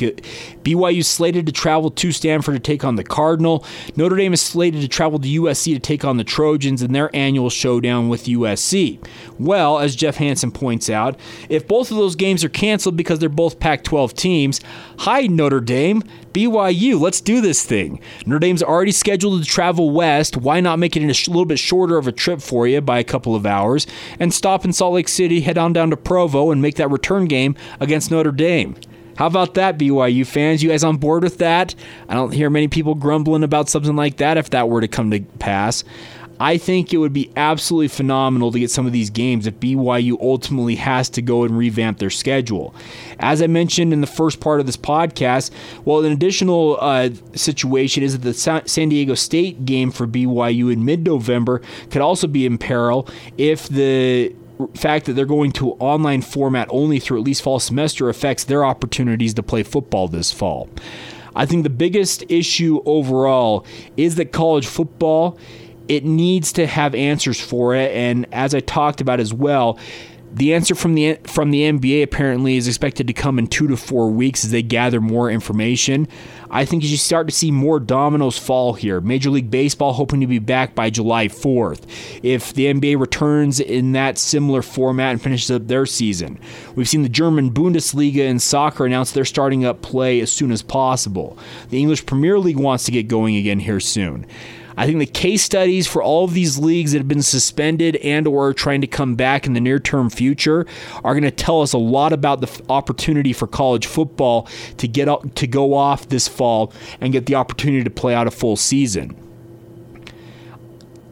BYU 0.62 1.04
slated 1.04 1.46
to 1.46 1.52
travel 1.52 1.90
to 1.90 2.12
Stanford 2.12 2.54
to 2.54 2.60
take 2.60 2.84
on 2.84 2.96
the 2.96 3.02
Cardinal. 3.04 3.64
Notre 3.96 4.16
Dame 4.16 4.32
is 4.32 4.40
slated 4.40 4.82
to 4.82 4.88
travel 4.88 5.18
to 5.18 5.28
USC 5.28 5.74
to 5.74 5.80
take 5.80 6.04
on 6.04 6.16
the 6.16 6.24
Trojans 6.24 6.82
in 6.82 6.92
their 6.92 7.14
annual 7.14 7.50
showdown 7.50 8.08
with 8.08 8.24
USC. 8.24 9.04
Well, 9.38 9.78
as 9.78 9.96
Jeff 9.96 10.16
Hansen 10.16 10.52
points 10.52 10.88
out, 10.88 11.18
if 11.48 11.66
both 11.66 11.90
of 11.90 11.96
those 11.96 12.14
games 12.14 12.44
are 12.44 12.48
canceled 12.48 12.96
because 12.96 13.18
they're 13.18 13.28
both 13.28 13.58
Pac 13.58 13.82
12 13.84 14.14
teams, 14.14 14.60
hi, 14.98 15.22
Notre 15.22 15.60
Dame. 15.60 16.02
BYU, 16.32 17.00
let's 17.00 17.20
do 17.20 17.40
this 17.40 17.64
thing. 17.64 18.00
Notre 18.24 18.38
Dame's 18.38 18.62
already 18.62 18.92
scheduled 18.92 19.42
to 19.42 19.48
travel 19.48 19.90
west. 19.90 20.36
Why 20.36 20.60
not 20.60 20.78
make 20.78 20.96
it 20.96 21.02
a 21.02 21.12
sh- 21.12 21.26
little 21.26 21.44
bit 21.44 21.58
shorter 21.58 21.98
of 21.98 22.06
a 22.06 22.12
trip 22.12 22.40
for 22.40 22.68
you 22.68 22.80
by 22.80 23.00
a 23.00 23.04
couple 23.04 23.34
of 23.34 23.44
hours 23.44 23.86
and 24.20 24.32
stop 24.32 24.64
in 24.64 24.72
Salt 24.72 24.94
Lake 24.94 25.08
City, 25.08 25.40
head 25.40 25.58
on 25.58 25.72
down 25.72 25.90
to 25.90 25.96
Provo, 25.96 26.52
and 26.52 26.62
make 26.62 26.76
that 26.76 26.88
return 26.88 27.24
game 27.24 27.56
against 27.80 28.12
Notre 28.20 28.32
Dame? 28.32 28.76
How 29.16 29.26
about 29.26 29.54
that, 29.54 29.78
BYU 29.78 30.26
fans? 30.26 30.62
You 30.62 30.68
guys 30.68 30.84
on 30.84 30.98
board 30.98 31.22
with 31.22 31.38
that? 31.38 31.74
I 32.06 32.12
don't 32.12 32.32
hear 32.32 32.50
many 32.50 32.68
people 32.68 32.94
grumbling 32.94 33.42
about 33.42 33.70
something 33.70 33.96
like 33.96 34.18
that 34.18 34.36
if 34.36 34.50
that 34.50 34.68
were 34.68 34.82
to 34.82 34.88
come 34.88 35.10
to 35.10 35.20
pass. 35.38 35.84
I 36.38 36.58
think 36.58 36.92
it 36.92 36.98
would 36.98 37.14
be 37.14 37.30
absolutely 37.36 37.88
phenomenal 37.88 38.52
to 38.52 38.58
get 38.58 38.70
some 38.70 38.86
of 38.86 38.92
these 38.92 39.08
games 39.08 39.46
if 39.46 39.58
BYU 39.58 40.20
ultimately 40.20 40.74
has 40.76 41.08
to 41.10 41.22
go 41.22 41.44
and 41.44 41.56
revamp 41.56 41.98
their 41.98 42.10
schedule. 42.10 42.74
As 43.18 43.40
I 43.40 43.46
mentioned 43.46 43.94
in 43.94 44.02
the 44.02 44.06
first 44.06 44.40
part 44.40 44.60
of 44.60 44.66
this 44.66 44.76
podcast, 44.76 45.50
well, 45.86 46.04
an 46.04 46.12
additional 46.12 46.76
uh, 46.78 47.08
situation 47.34 48.02
is 48.02 48.18
that 48.18 48.22
the 48.22 48.62
San 48.66 48.88
Diego 48.90 49.14
State 49.14 49.64
game 49.64 49.90
for 49.90 50.06
BYU 50.06 50.70
in 50.70 50.84
mid 50.84 51.06
November 51.06 51.62
could 51.90 52.02
also 52.02 52.26
be 52.26 52.44
in 52.44 52.58
peril 52.58 53.08
if 53.38 53.66
the 53.68 54.34
fact 54.68 55.06
that 55.06 55.14
they're 55.14 55.26
going 55.26 55.52
to 55.52 55.72
online 55.72 56.22
format 56.22 56.68
only 56.70 56.98
through 56.98 57.18
at 57.18 57.24
least 57.24 57.42
fall 57.42 57.60
semester 57.60 58.08
affects 58.08 58.44
their 58.44 58.64
opportunities 58.64 59.34
to 59.34 59.42
play 59.42 59.62
football 59.62 60.08
this 60.08 60.32
fall. 60.32 60.68
I 61.34 61.46
think 61.46 61.62
the 61.62 61.70
biggest 61.70 62.24
issue 62.28 62.80
overall 62.84 63.64
is 63.96 64.16
that 64.16 64.32
college 64.32 64.66
football 64.66 65.38
it 65.90 66.04
needs 66.04 66.52
to 66.52 66.68
have 66.68 66.94
answers 66.94 67.40
for 67.40 67.74
it. 67.74 67.90
And 67.90 68.24
as 68.32 68.54
I 68.54 68.60
talked 68.60 69.00
about 69.00 69.18
as 69.18 69.34
well, 69.34 69.76
the 70.32 70.54
answer 70.54 70.74
from 70.74 70.94
the 70.94 71.18
from 71.24 71.50
the 71.50 71.62
NBA 71.62 72.02
apparently 72.02 72.56
is 72.56 72.68
expected 72.68 73.06
to 73.08 73.12
come 73.12 73.38
in 73.38 73.46
two 73.46 73.66
to 73.68 73.76
four 73.76 74.10
weeks 74.10 74.44
as 74.44 74.50
they 74.50 74.62
gather 74.62 75.00
more 75.00 75.30
information. 75.30 76.06
I 76.50 76.64
think 76.64 76.82
as 76.82 76.90
you 76.90 76.96
start 76.96 77.28
to 77.28 77.34
see 77.34 77.50
more 77.50 77.78
dominoes 77.78 78.38
fall 78.38 78.74
here. 78.74 79.00
Major 79.00 79.30
League 79.30 79.50
Baseball 79.50 79.92
hoping 79.92 80.20
to 80.20 80.26
be 80.26 80.40
back 80.40 80.74
by 80.74 80.90
July 80.90 81.28
4th. 81.28 81.82
If 82.24 82.54
the 82.54 82.66
NBA 82.66 82.98
returns 82.98 83.60
in 83.60 83.92
that 83.92 84.18
similar 84.18 84.62
format 84.62 85.12
and 85.12 85.22
finishes 85.22 85.50
up 85.50 85.68
their 85.68 85.86
season, 85.86 86.40
we've 86.74 86.88
seen 86.88 87.02
the 87.02 87.08
German 87.08 87.50
Bundesliga 87.50 88.28
in 88.28 88.40
soccer 88.40 88.84
announce 88.84 89.12
they're 89.12 89.24
starting 89.24 89.64
up 89.64 89.82
play 89.82 90.20
as 90.20 90.32
soon 90.32 90.50
as 90.50 90.62
possible. 90.62 91.38
The 91.70 91.78
English 91.78 92.06
Premier 92.06 92.38
League 92.38 92.58
wants 92.58 92.84
to 92.84 92.92
get 92.92 93.06
going 93.08 93.36
again 93.36 93.60
here 93.60 93.80
soon. 93.80 94.26
I 94.76 94.86
think 94.86 94.98
the 94.98 95.06
case 95.06 95.42
studies 95.42 95.86
for 95.86 96.02
all 96.02 96.24
of 96.24 96.34
these 96.34 96.58
leagues 96.58 96.92
that 96.92 96.98
have 96.98 97.08
been 97.08 97.22
suspended 97.22 97.96
and 97.96 98.26
or 98.26 98.52
trying 98.54 98.80
to 98.80 98.86
come 98.86 99.14
back 99.14 99.46
in 99.46 99.52
the 99.52 99.60
near 99.60 99.78
term 99.78 100.10
future 100.10 100.66
are 101.04 101.14
going 101.14 101.24
to 101.24 101.30
tell 101.30 101.62
us 101.62 101.72
a 101.72 101.78
lot 101.78 102.12
about 102.12 102.40
the 102.40 102.62
opportunity 102.68 103.32
for 103.32 103.46
college 103.46 103.86
football 103.86 104.48
to 104.78 104.88
get 104.88 105.08
up, 105.08 105.34
to 105.34 105.46
go 105.46 105.74
off 105.74 106.08
this 106.08 106.28
fall 106.28 106.72
and 107.00 107.12
get 107.12 107.26
the 107.26 107.34
opportunity 107.34 107.84
to 107.84 107.90
play 107.90 108.14
out 108.14 108.26
a 108.26 108.30
full 108.30 108.56
season 108.56 109.16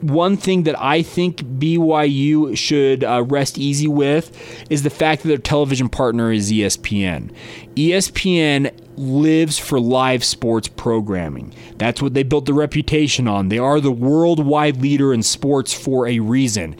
one 0.00 0.36
thing 0.36 0.62
that 0.64 0.80
I 0.80 1.02
think 1.02 1.38
BYU 1.38 2.56
should 2.56 3.04
uh, 3.04 3.24
rest 3.24 3.58
easy 3.58 3.88
with 3.88 4.30
is 4.70 4.82
the 4.82 4.90
fact 4.90 5.22
that 5.22 5.28
their 5.28 5.38
television 5.38 5.88
partner 5.88 6.32
is 6.32 6.52
ESPN. 6.52 7.32
ESPN 7.74 8.72
lives 8.98 9.58
for 9.58 9.80
live 9.80 10.24
sports 10.24 10.68
programming. 10.68 11.54
That's 11.76 12.02
what 12.02 12.14
they 12.14 12.22
built 12.22 12.46
their 12.46 12.54
reputation 12.54 13.28
on. 13.28 13.48
They 13.48 13.58
are 13.58 13.80
the 13.80 13.92
worldwide 13.92 14.80
leader 14.82 15.12
in 15.14 15.22
sports 15.22 15.72
for 15.72 16.06
a 16.06 16.18
reason. 16.18 16.76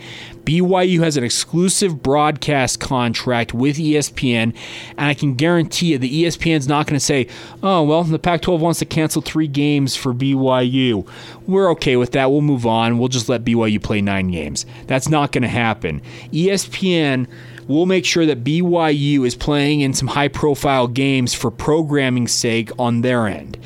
BYU 0.48 1.00
has 1.00 1.18
an 1.18 1.24
exclusive 1.24 2.02
broadcast 2.02 2.80
contract 2.80 3.52
with 3.52 3.76
ESPN, 3.76 4.54
and 4.96 5.06
I 5.06 5.12
can 5.12 5.34
guarantee 5.34 5.92
you 5.92 5.98
the 5.98 6.24
ESPN's 6.24 6.66
not 6.66 6.86
going 6.86 6.98
to 6.98 7.04
say, 7.04 7.28
oh, 7.62 7.82
well, 7.82 8.02
the 8.02 8.18
Pac 8.18 8.40
12 8.40 8.58
wants 8.58 8.78
to 8.78 8.86
cancel 8.86 9.20
three 9.20 9.46
games 9.46 9.94
for 9.94 10.14
BYU. 10.14 11.06
We're 11.46 11.70
okay 11.72 11.96
with 11.96 12.12
that. 12.12 12.30
We'll 12.30 12.40
move 12.40 12.66
on. 12.66 12.98
We'll 12.98 13.08
just 13.08 13.28
let 13.28 13.44
BYU 13.44 13.82
play 13.82 14.00
nine 14.00 14.30
games. 14.30 14.64
That's 14.86 15.10
not 15.10 15.32
going 15.32 15.42
to 15.42 15.48
happen. 15.48 16.00
ESPN 16.32 17.26
we'll 17.68 17.86
make 17.86 18.04
sure 18.04 18.26
that 18.26 18.42
BYU 18.42 19.24
is 19.24 19.34
playing 19.34 19.80
in 19.82 19.94
some 19.94 20.08
high 20.08 20.28
profile 20.28 20.88
games 20.88 21.34
for 21.34 21.50
programming's 21.50 22.32
sake 22.32 22.70
on 22.78 23.02
their 23.02 23.26
end. 23.28 23.58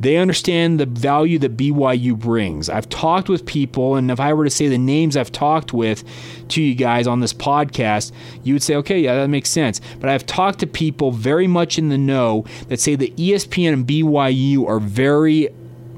They 0.00 0.16
understand 0.16 0.80
the 0.80 0.86
value 0.86 1.38
that 1.40 1.58
BYU 1.58 2.18
brings. 2.18 2.70
I've 2.70 2.88
talked 2.88 3.28
with 3.28 3.44
people, 3.44 3.96
and 3.96 4.10
if 4.10 4.18
I 4.18 4.32
were 4.32 4.44
to 4.44 4.50
say 4.50 4.66
the 4.66 4.78
names 4.78 5.14
I've 5.14 5.30
talked 5.30 5.74
with 5.74 6.02
to 6.48 6.62
you 6.62 6.74
guys 6.74 7.06
on 7.06 7.20
this 7.20 7.34
podcast, 7.34 8.10
you 8.42 8.54
would 8.54 8.62
say, 8.62 8.76
okay, 8.76 8.98
yeah, 8.98 9.16
that 9.16 9.28
makes 9.28 9.50
sense. 9.50 9.78
But 10.00 10.08
I've 10.08 10.24
talked 10.24 10.60
to 10.60 10.66
people 10.66 11.12
very 11.12 11.46
much 11.46 11.78
in 11.78 11.90
the 11.90 11.98
know 11.98 12.46
that 12.68 12.80
say 12.80 12.94
that 12.96 13.14
ESPN 13.16 13.74
and 13.74 13.86
BYU 13.86 14.66
are 14.66 14.80
very 14.80 15.50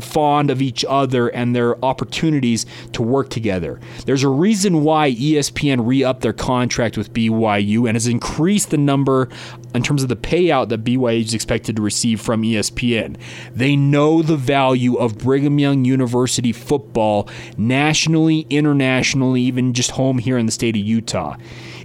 fond 0.02 0.50
of 0.50 0.60
each 0.60 0.84
other 0.88 1.28
and 1.28 1.54
their 1.54 1.82
opportunities 1.84 2.66
to 2.92 3.02
work 3.02 3.30
together. 3.30 3.80
There's 4.04 4.22
a 4.22 4.28
reason 4.28 4.82
why 4.82 5.12
ESPN 5.12 5.86
re 5.86 6.04
upped 6.04 6.22
their 6.22 6.32
contract 6.32 6.96
with 6.96 7.12
BYU 7.12 7.86
and 7.86 7.96
has 7.96 8.06
increased 8.06 8.70
the 8.70 8.78
number 8.78 9.28
in 9.74 9.82
terms 9.82 10.02
of 10.02 10.08
the 10.08 10.16
payout 10.16 10.68
that 10.68 10.84
BYU 10.84 11.22
is 11.22 11.34
expected 11.34 11.76
to 11.76 11.82
receive 11.82 12.20
from 12.20 12.42
ESPN. 12.42 13.16
They 13.54 13.76
know 13.76 14.22
the 14.22 14.36
value 14.36 14.96
of 14.96 15.18
Brigham 15.18 15.58
Young 15.58 15.84
University 15.84 16.52
football 16.52 17.28
nationally, 17.56 18.46
internationally, 18.50 19.42
even 19.42 19.72
just 19.72 19.92
home 19.92 20.18
here 20.18 20.38
in 20.38 20.46
the 20.46 20.52
state 20.52 20.76
of 20.76 20.82
Utah. 20.82 21.36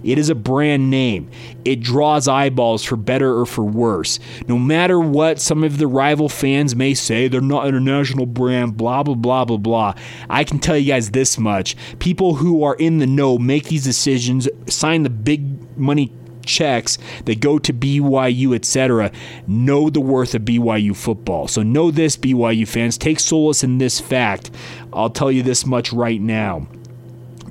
It 0.02 0.18
is 0.18 0.28
a 0.28 0.34
brand 0.34 0.90
name. 0.90 1.30
It 1.64 1.80
draws 1.80 2.28
eyeballs 2.28 2.84
for 2.84 2.96
better 2.96 3.38
or 3.38 3.46
for 3.46 3.64
worse. 3.64 4.18
No 4.46 4.58
matter 4.58 5.00
what 5.00 5.40
some 5.40 5.64
of 5.64 5.78
the 5.78 5.86
rival 5.86 6.28
fans 6.28 6.76
may 6.76 6.94
say, 6.94 7.28
they're 7.28 7.40
not 7.40 7.64
an 7.64 7.68
international 7.70 8.26
brand, 8.26 8.76
blah, 8.76 9.02
blah, 9.02 9.14
blah, 9.14 9.44
blah, 9.44 9.56
blah. 9.56 9.94
I 10.30 10.44
can 10.44 10.58
tell 10.58 10.76
you 10.76 10.92
guys 10.92 11.10
this 11.10 11.38
much. 11.38 11.76
People 11.98 12.36
who 12.36 12.62
are 12.62 12.76
in 12.76 12.98
the 12.98 13.06
know 13.06 13.38
make 13.38 13.64
these 13.64 13.84
decisions, 13.84 14.48
sign 14.68 15.02
the 15.02 15.10
big 15.10 15.76
money 15.76 16.12
checks 16.48 16.98
that 17.26 17.40
go 17.40 17.58
to 17.58 17.72
BYU, 17.72 18.54
etc., 18.54 19.12
know 19.46 19.90
the 19.90 20.00
worth 20.00 20.34
of 20.34 20.42
BYU 20.42 20.96
football. 20.96 21.46
So 21.46 21.62
know 21.62 21.90
this, 21.90 22.16
BYU 22.16 22.66
fans. 22.66 22.98
Take 22.98 23.20
solace 23.20 23.62
in 23.62 23.78
this 23.78 24.00
fact. 24.00 24.50
I'll 24.92 25.10
tell 25.10 25.30
you 25.30 25.42
this 25.44 25.64
much 25.64 25.92
right 25.92 26.20
now. 26.20 26.66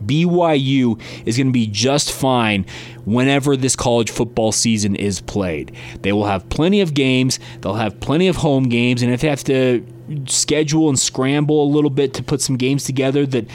BYU 0.07 1.01
is 1.25 1.37
going 1.37 1.47
to 1.47 1.53
be 1.53 1.67
just 1.67 2.11
fine 2.11 2.65
whenever 3.05 3.55
this 3.55 3.75
college 3.75 4.11
football 4.11 4.51
season 4.51 4.95
is 4.95 5.21
played. 5.21 5.75
They 6.01 6.11
will 6.11 6.25
have 6.25 6.47
plenty 6.49 6.81
of 6.81 6.93
games, 6.93 7.39
they'll 7.61 7.75
have 7.75 7.99
plenty 7.99 8.27
of 8.27 8.37
home 8.37 8.69
games, 8.69 9.01
and 9.01 9.13
if 9.13 9.21
they 9.21 9.29
have 9.29 9.43
to 9.45 9.85
schedule 10.25 10.89
and 10.89 10.97
scramble 10.97 11.63
a 11.63 11.69
little 11.69 11.89
bit 11.89 12.13
to 12.13 12.23
put 12.23 12.41
some 12.41 12.55
games 12.55 12.85
together 12.85 13.25
that 13.25 13.45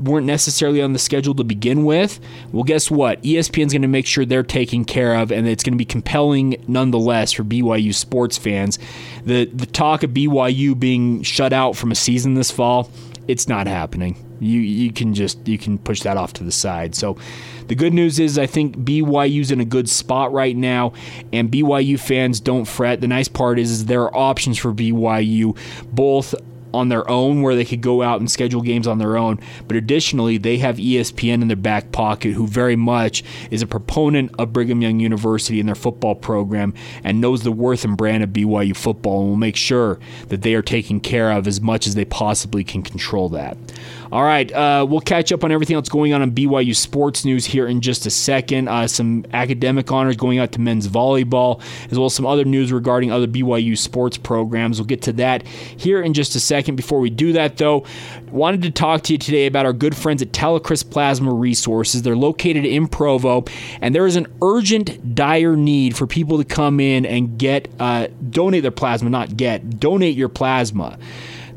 weren't 0.00 0.26
necessarily 0.26 0.80
on 0.80 0.92
the 0.92 0.98
schedule 0.98 1.34
to 1.34 1.44
begin 1.44 1.84
with, 1.84 2.20
well, 2.52 2.62
guess 2.62 2.90
what? 2.90 3.22
ESPN's 3.22 3.72
going 3.72 3.82
to 3.82 3.88
make 3.88 4.06
sure 4.06 4.24
they're 4.24 4.42
taken 4.42 4.84
care 4.84 5.14
of, 5.14 5.30
and 5.30 5.46
it's 5.46 5.62
going 5.62 5.74
to 5.74 5.78
be 5.78 5.84
compelling 5.84 6.62
nonetheless 6.66 7.32
for 7.32 7.44
BYU 7.44 7.94
sports 7.94 8.38
fans. 8.38 8.78
The 9.24 9.46
the 9.46 9.66
talk 9.66 10.02
of 10.02 10.10
BYU 10.10 10.78
being 10.78 11.22
shut 11.22 11.52
out 11.52 11.76
from 11.76 11.92
a 11.92 11.94
season 11.94 12.34
this 12.34 12.50
fall, 12.50 12.90
it's 13.28 13.46
not 13.46 13.66
happening. 13.66 14.16
You 14.40 14.60
you 14.60 14.92
can 14.92 15.14
just 15.14 15.46
you 15.46 15.58
can 15.58 15.78
push 15.78 16.02
that 16.02 16.16
off 16.16 16.32
to 16.34 16.44
the 16.44 16.52
side. 16.52 16.94
So 16.94 17.18
the 17.66 17.74
good 17.74 17.92
news 17.92 18.18
is 18.18 18.38
I 18.38 18.46
think 18.46 18.76
BYU's 18.78 19.50
in 19.50 19.60
a 19.60 19.64
good 19.64 19.88
spot 19.88 20.32
right 20.32 20.56
now, 20.56 20.94
and 21.32 21.50
BYU 21.50 22.00
fans 22.00 22.40
don't 22.40 22.64
fret. 22.64 23.00
The 23.00 23.08
nice 23.08 23.28
part 23.28 23.58
is, 23.58 23.70
is 23.70 23.84
there 23.84 24.02
are 24.02 24.16
options 24.16 24.58
for 24.58 24.72
BYU, 24.72 25.56
both 25.92 26.34
on 26.72 26.88
their 26.88 27.08
own 27.10 27.42
where 27.42 27.54
they 27.54 27.64
could 27.64 27.80
go 27.80 28.02
out 28.02 28.20
and 28.20 28.30
schedule 28.30 28.62
games 28.62 28.86
on 28.86 28.98
their 28.98 29.16
own. 29.16 29.40
But 29.66 29.76
additionally, 29.76 30.38
they 30.38 30.58
have 30.58 30.76
ESPN 30.76 31.42
in 31.42 31.48
their 31.48 31.56
back 31.56 31.92
pocket, 31.92 32.32
who 32.32 32.46
very 32.46 32.76
much 32.76 33.24
is 33.50 33.62
a 33.62 33.66
proponent 33.66 34.34
of 34.38 34.52
Brigham 34.52 34.82
Young 34.82 35.00
University 35.00 35.60
and 35.60 35.68
their 35.68 35.74
football 35.74 36.14
program 36.14 36.74
and 37.04 37.20
knows 37.20 37.42
the 37.42 37.52
worth 37.52 37.84
and 37.84 37.96
brand 37.96 38.22
of 38.22 38.30
BYU 38.30 38.76
football 38.76 39.20
and 39.20 39.30
will 39.30 39.36
make 39.36 39.56
sure 39.56 39.98
that 40.28 40.42
they 40.42 40.54
are 40.54 40.62
taken 40.62 41.00
care 41.00 41.32
of 41.32 41.46
as 41.46 41.60
much 41.60 41.86
as 41.86 41.94
they 41.94 42.04
possibly 42.04 42.64
can 42.64 42.82
control 42.82 43.28
that. 43.30 43.56
All 44.10 44.22
right, 44.22 44.50
uh, 44.52 44.86
we'll 44.88 45.00
catch 45.00 45.32
up 45.32 45.44
on 45.44 45.52
everything 45.52 45.76
else 45.76 45.88
going 45.90 46.14
on 46.14 46.22
in 46.22 46.32
BYU 46.32 46.74
sports 46.74 47.26
news 47.26 47.44
here 47.44 47.66
in 47.66 47.82
just 47.82 48.06
a 48.06 48.10
second. 48.10 48.68
Uh, 48.68 48.88
some 48.88 49.26
academic 49.34 49.92
honors 49.92 50.16
going 50.16 50.38
out 50.38 50.52
to 50.52 50.60
men's 50.60 50.88
volleyball, 50.88 51.60
as 51.90 51.98
well 51.98 52.06
as 52.06 52.14
some 52.14 52.24
other 52.24 52.44
news 52.44 52.72
regarding 52.72 53.12
other 53.12 53.26
BYU 53.26 53.76
sports 53.76 54.16
programs. 54.16 54.78
We'll 54.78 54.86
get 54.86 55.02
to 55.02 55.12
that 55.14 55.46
here 55.46 56.00
in 56.00 56.14
just 56.14 56.34
a 56.34 56.40
second. 56.40 56.57
Before 56.66 57.00
we 57.00 57.10
do 57.10 57.32
that, 57.32 57.56
though, 57.56 57.84
wanted 58.30 58.62
to 58.62 58.70
talk 58.70 59.02
to 59.04 59.12
you 59.12 59.18
today 59.18 59.46
about 59.46 59.66
our 59.66 59.72
good 59.72 59.96
friends 59.96 60.22
at 60.22 60.32
Talecris 60.32 60.88
Plasma 60.88 61.32
Resources. 61.32 62.02
They're 62.02 62.16
located 62.16 62.64
in 62.64 62.88
Provo, 62.88 63.44
and 63.80 63.94
there 63.94 64.06
is 64.06 64.16
an 64.16 64.26
urgent, 64.42 65.14
dire 65.14 65.56
need 65.56 65.96
for 65.96 66.06
people 66.06 66.38
to 66.38 66.44
come 66.44 66.80
in 66.80 67.06
and 67.06 67.38
get 67.38 67.68
uh, 67.78 68.08
donate 68.30 68.62
their 68.62 68.70
plasma, 68.70 69.10
not 69.10 69.36
get 69.36 69.78
donate 69.78 70.16
your 70.16 70.28
plasma. 70.28 70.98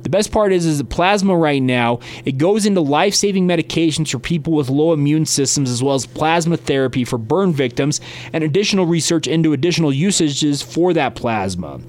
The 0.04 0.10
best 0.10 0.32
part 0.32 0.52
is, 0.52 0.66
is 0.66 0.80
the 0.80 0.84
plasma 0.84 1.36
right 1.36 1.62
now, 1.62 2.00
it 2.26 2.38
goes 2.38 2.66
into 2.66 2.82
life 2.82 3.14
saving 3.14 3.48
medications 3.48 4.12
for 4.12 4.20
people 4.20 4.54
with 4.54 4.70
low 4.70 4.94
immune 4.94 5.26
systems, 5.26 5.70
as 5.70 5.84
well 5.84 5.96
as 5.96 6.06
plasma 6.06 6.58
therapy 6.58 7.04
for 7.04 7.18
burn 7.18 7.54
victims, 7.54 8.02
and 8.34 8.44
additional 8.44 8.86
research 8.86 9.28
into 9.28 9.54
additional 9.54 9.94
usages 9.94 10.62
for 10.62 10.94
that 10.94 11.16
plasma. 11.16 11.80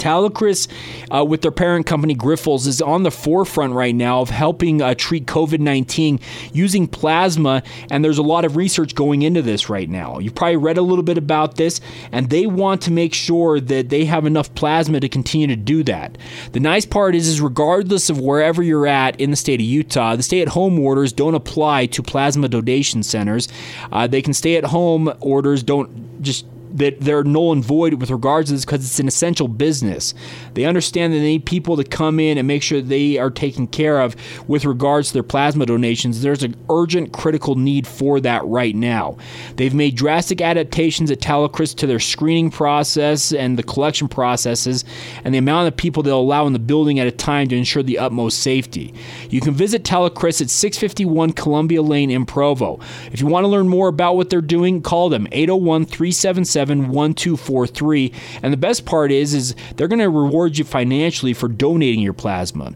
Talecris, 0.00 0.66
uh, 1.14 1.24
with 1.24 1.42
their 1.42 1.50
parent 1.52 1.86
company 1.86 2.16
Grifols, 2.16 2.66
is 2.66 2.82
on 2.82 3.02
the 3.02 3.10
forefront 3.10 3.74
right 3.74 3.94
now 3.94 4.20
of 4.20 4.30
helping 4.30 4.82
uh, 4.82 4.94
treat 4.94 5.26
COVID 5.26 5.60
19 5.60 6.18
using 6.52 6.88
plasma, 6.88 7.62
and 7.90 8.04
there's 8.04 8.18
a 8.18 8.22
lot 8.22 8.44
of 8.44 8.56
research 8.56 8.94
going 8.94 9.22
into 9.22 9.42
this 9.42 9.68
right 9.68 9.88
now. 9.88 10.18
You've 10.18 10.34
probably 10.34 10.56
read 10.56 10.78
a 10.78 10.82
little 10.82 11.04
bit 11.04 11.18
about 11.18 11.56
this, 11.56 11.80
and 12.10 12.30
they 12.30 12.46
want 12.46 12.82
to 12.82 12.90
make 12.90 13.14
sure 13.14 13.60
that 13.60 13.90
they 13.90 14.04
have 14.06 14.26
enough 14.26 14.54
plasma 14.54 15.00
to 15.00 15.08
continue 15.08 15.46
to 15.46 15.56
do 15.56 15.82
that. 15.84 16.16
The 16.52 16.60
nice 16.60 16.86
part 16.86 17.14
is, 17.14 17.28
is 17.28 17.40
regardless 17.40 18.10
of 18.10 18.18
wherever 18.18 18.62
you're 18.62 18.86
at 18.86 19.20
in 19.20 19.30
the 19.30 19.36
state 19.36 19.60
of 19.60 19.66
Utah, 19.66 20.16
the 20.16 20.22
stay 20.22 20.40
at 20.40 20.48
home 20.48 20.78
orders 20.78 21.12
don't 21.12 21.34
apply 21.34 21.86
to 21.86 22.02
plasma 22.02 22.48
donation 22.48 23.02
centers. 23.02 23.48
Uh, 23.92 24.06
they 24.06 24.22
can 24.22 24.32
stay 24.32 24.56
at 24.56 24.64
home 24.64 25.12
orders 25.20 25.62
don't 25.62 26.22
just 26.22 26.46
that 26.74 27.00
they're 27.00 27.24
null 27.24 27.52
and 27.52 27.64
void 27.64 27.94
with 27.94 28.10
regards 28.10 28.48
to 28.48 28.54
this 28.54 28.64
because 28.64 28.84
it's 28.84 29.00
an 29.00 29.08
essential 29.08 29.48
business. 29.48 30.14
They 30.54 30.64
understand 30.64 31.12
that 31.12 31.18
they 31.18 31.24
need 31.24 31.46
people 31.46 31.76
to 31.76 31.84
come 31.84 32.20
in 32.20 32.38
and 32.38 32.46
make 32.46 32.62
sure 32.62 32.80
they 32.80 33.18
are 33.18 33.30
taken 33.30 33.66
care 33.66 34.00
of 34.00 34.16
with 34.48 34.64
regards 34.64 35.08
to 35.08 35.14
their 35.14 35.22
plasma 35.22 35.66
donations. 35.66 36.22
There's 36.22 36.42
an 36.42 36.56
urgent, 36.68 37.12
critical 37.12 37.54
need 37.54 37.86
for 37.86 38.20
that 38.20 38.44
right 38.44 38.74
now. 38.74 39.16
They've 39.56 39.74
made 39.74 39.96
drastic 39.96 40.40
adaptations 40.40 41.10
at 41.10 41.20
Talecris 41.20 41.74
to 41.76 41.86
their 41.86 42.00
screening 42.00 42.50
process 42.50 43.32
and 43.32 43.58
the 43.58 43.62
collection 43.62 44.08
processes 44.08 44.84
and 45.24 45.34
the 45.34 45.38
amount 45.38 45.68
of 45.68 45.76
people 45.76 46.02
they'll 46.02 46.20
allow 46.20 46.46
in 46.46 46.52
the 46.52 46.58
building 46.58 46.98
at 46.98 47.06
a 47.06 47.12
time 47.12 47.48
to 47.48 47.56
ensure 47.56 47.82
the 47.82 47.98
utmost 47.98 48.40
safety. 48.40 48.94
You 49.28 49.40
can 49.40 49.54
visit 49.54 49.84
Talecris 49.84 50.40
at 50.40 50.50
651 50.50 51.32
Columbia 51.32 51.82
Lane 51.82 52.10
in 52.10 52.26
Provo. 52.26 52.80
If 53.12 53.20
you 53.20 53.26
want 53.26 53.44
to 53.44 53.48
learn 53.48 53.68
more 53.68 53.88
about 53.88 54.16
what 54.16 54.30
they're 54.30 54.40
doing, 54.40 54.82
call 54.82 55.08
them 55.08 55.26
801 55.32 55.86
377 55.86 56.44
1243. 56.68 58.12
And 58.42 58.52
the 58.52 58.56
best 58.56 58.84
part 58.84 59.12
is, 59.12 59.34
is 59.34 59.54
they're 59.76 59.88
going 59.88 60.00
to 60.00 60.10
reward 60.10 60.58
you 60.58 60.64
financially 60.64 61.32
for 61.32 61.48
donating 61.48 62.00
your 62.00 62.12
plasma. 62.12 62.74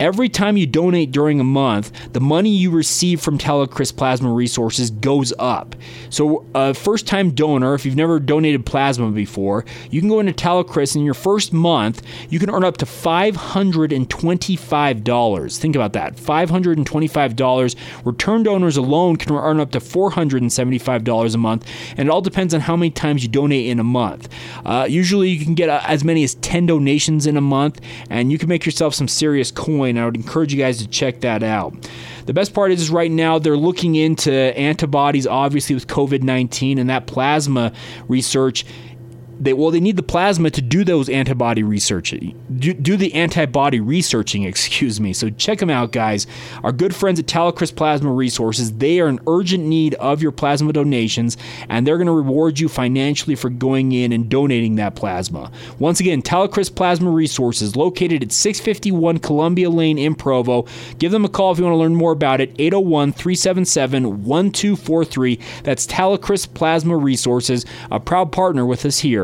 Every 0.00 0.28
time 0.28 0.56
you 0.56 0.66
donate 0.66 1.12
during 1.12 1.38
a 1.38 1.44
month, 1.44 1.92
the 2.12 2.20
money 2.20 2.50
you 2.50 2.72
receive 2.72 3.20
from 3.20 3.38
Talecris 3.38 3.96
Plasma 3.96 4.32
Resources 4.32 4.90
goes 4.90 5.32
up. 5.38 5.76
So, 6.10 6.44
a 6.54 6.74
first 6.74 7.06
time 7.06 7.30
donor, 7.30 7.74
if 7.74 7.86
you've 7.86 7.94
never 7.94 8.18
donated 8.18 8.66
plasma 8.66 9.12
before, 9.12 9.64
you 9.90 10.00
can 10.00 10.08
go 10.08 10.18
into 10.18 10.32
Talecris 10.32 10.96
in 10.96 11.04
your 11.04 11.14
first 11.14 11.52
month, 11.52 12.02
you 12.28 12.40
can 12.40 12.50
earn 12.50 12.64
up 12.64 12.76
to 12.78 12.86
$525. 12.86 15.58
Think 15.58 15.76
about 15.76 15.92
that 15.92 16.16
$525. 16.16 17.76
Return 18.04 18.42
donors 18.42 18.76
alone 18.76 19.14
can 19.16 19.32
earn 19.34 19.60
up 19.60 19.70
to 19.70 19.78
$475 19.78 21.34
a 21.34 21.38
month, 21.38 21.70
and 21.96 22.08
it 22.08 22.10
all 22.10 22.20
depends 22.20 22.52
on 22.52 22.60
how 22.60 22.76
many 22.76 22.90
times 22.90 23.22
you 23.22 23.28
donate 23.28 23.66
in 23.66 23.78
a 23.78 23.84
month. 23.84 24.28
Uh, 24.64 24.86
usually, 24.88 25.30
you 25.30 25.44
can 25.44 25.54
get 25.54 25.68
uh, 25.68 25.82
as 25.84 26.02
many 26.02 26.24
as 26.24 26.34
10 26.36 26.64
donations 26.66 27.28
in 27.28 27.36
a 27.36 27.40
month, 27.40 27.80
and 28.10 28.32
you 28.32 28.38
can 28.38 28.48
make 28.48 28.66
yourself 28.66 28.92
some 28.94 29.06
serious 29.06 29.52
point. 29.84 29.98
I 29.98 30.04
would 30.04 30.16
encourage 30.16 30.52
you 30.52 30.58
guys 30.58 30.78
to 30.78 30.88
check 30.88 31.20
that 31.20 31.42
out. 31.42 31.74
The 32.26 32.32
best 32.32 32.54
part 32.54 32.72
is, 32.72 32.80
is 32.80 32.90
right 32.90 33.10
now 33.10 33.38
they're 33.38 33.56
looking 33.56 33.96
into 33.96 34.32
antibodies, 34.32 35.26
obviously 35.26 35.74
with 35.74 35.86
COVID 35.86 36.22
19, 36.22 36.78
and 36.78 36.88
that 36.88 37.06
plasma 37.06 37.72
research 38.08 38.64
they 39.40 39.52
well 39.52 39.70
they 39.70 39.80
need 39.80 39.96
the 39.96 40.02
plasma 40.02 40.50
to 40.50 40.62
do 40.62 40.84
those 40.84 41.08
antibody 41.08 41.62
research 41.62 42.14
do, 42.58 42.74
do 42.74 42.96
the 42.96 43.14
antibody 43.14 43.78
researching 43.80 44.42
excuse 44.44 45.00
me. 45.00 45.12
So 45.12 45.30
check 45.30 45.58
them 45.58 45.70
out 45.70 45.90
guys. 45.92 46.26
Our 46.62 46.72
good 46.72 46.94
friends 46.94 47.18
at 47.18 47.26
Talecris 47.26 47.74
Plasma 47.74 48.12
Resources 48.12 48.72
they 48.72 49.00
are 49.00 49.08
in 49.08 49.18
urgent 49.26 49.64
need 49.64 49.94
of 49.94 50.22
your 50.22 50.30
plasma 50.32 50.72
donations 50.72 51.36
and 51.68 51.86
they're 51.86 51.98
going 51.98 52.06
to 52.06 52.12
reward 52.12 52.58
you 52.58 52.68
financially 52.68 53.34
for 53.34 53.50
going 53.50 53.92
in 53.92 54.12
and 54.12 54.28
donating 54.28 54.76
that 54.76 54.96
plasma. 54.96 55.50
Once 55.78 56.00
again 56.00 56.22
Talecris 56.22 56.74
Plasma 56.74 57.10
Resources 57.10 57.76
located 57.76 58.22
at 58.22 58.32
651 58.32 59.18
Columbia 59.18 59.68
Lane 59.70 59.98
in 59.98 60.14
Provo. 60.14 60.66
Give 60.98 61.12
them 61.12 61.24
a 61.24 61.28
call 61.28 61.52
if 61.52 61.58
you 61.58 61.64
want 61.64 61.74
to 61.74 61.78
learn 61.78 61.94
more 61.94 62.12
about 62.12 62.40
it 62.40 62.54
801-377-1243 62.56 65.40
that's 65.62 65.86
Talecris 65.86 66.52
Plasma 66.52 66.96
Resources 66.96 67.64
a 67.90 68.00
proud 68.00 68.32
partner 68.32 68.66
with 68.66 68.86
us 68.86 68.98
here 68.98 69.23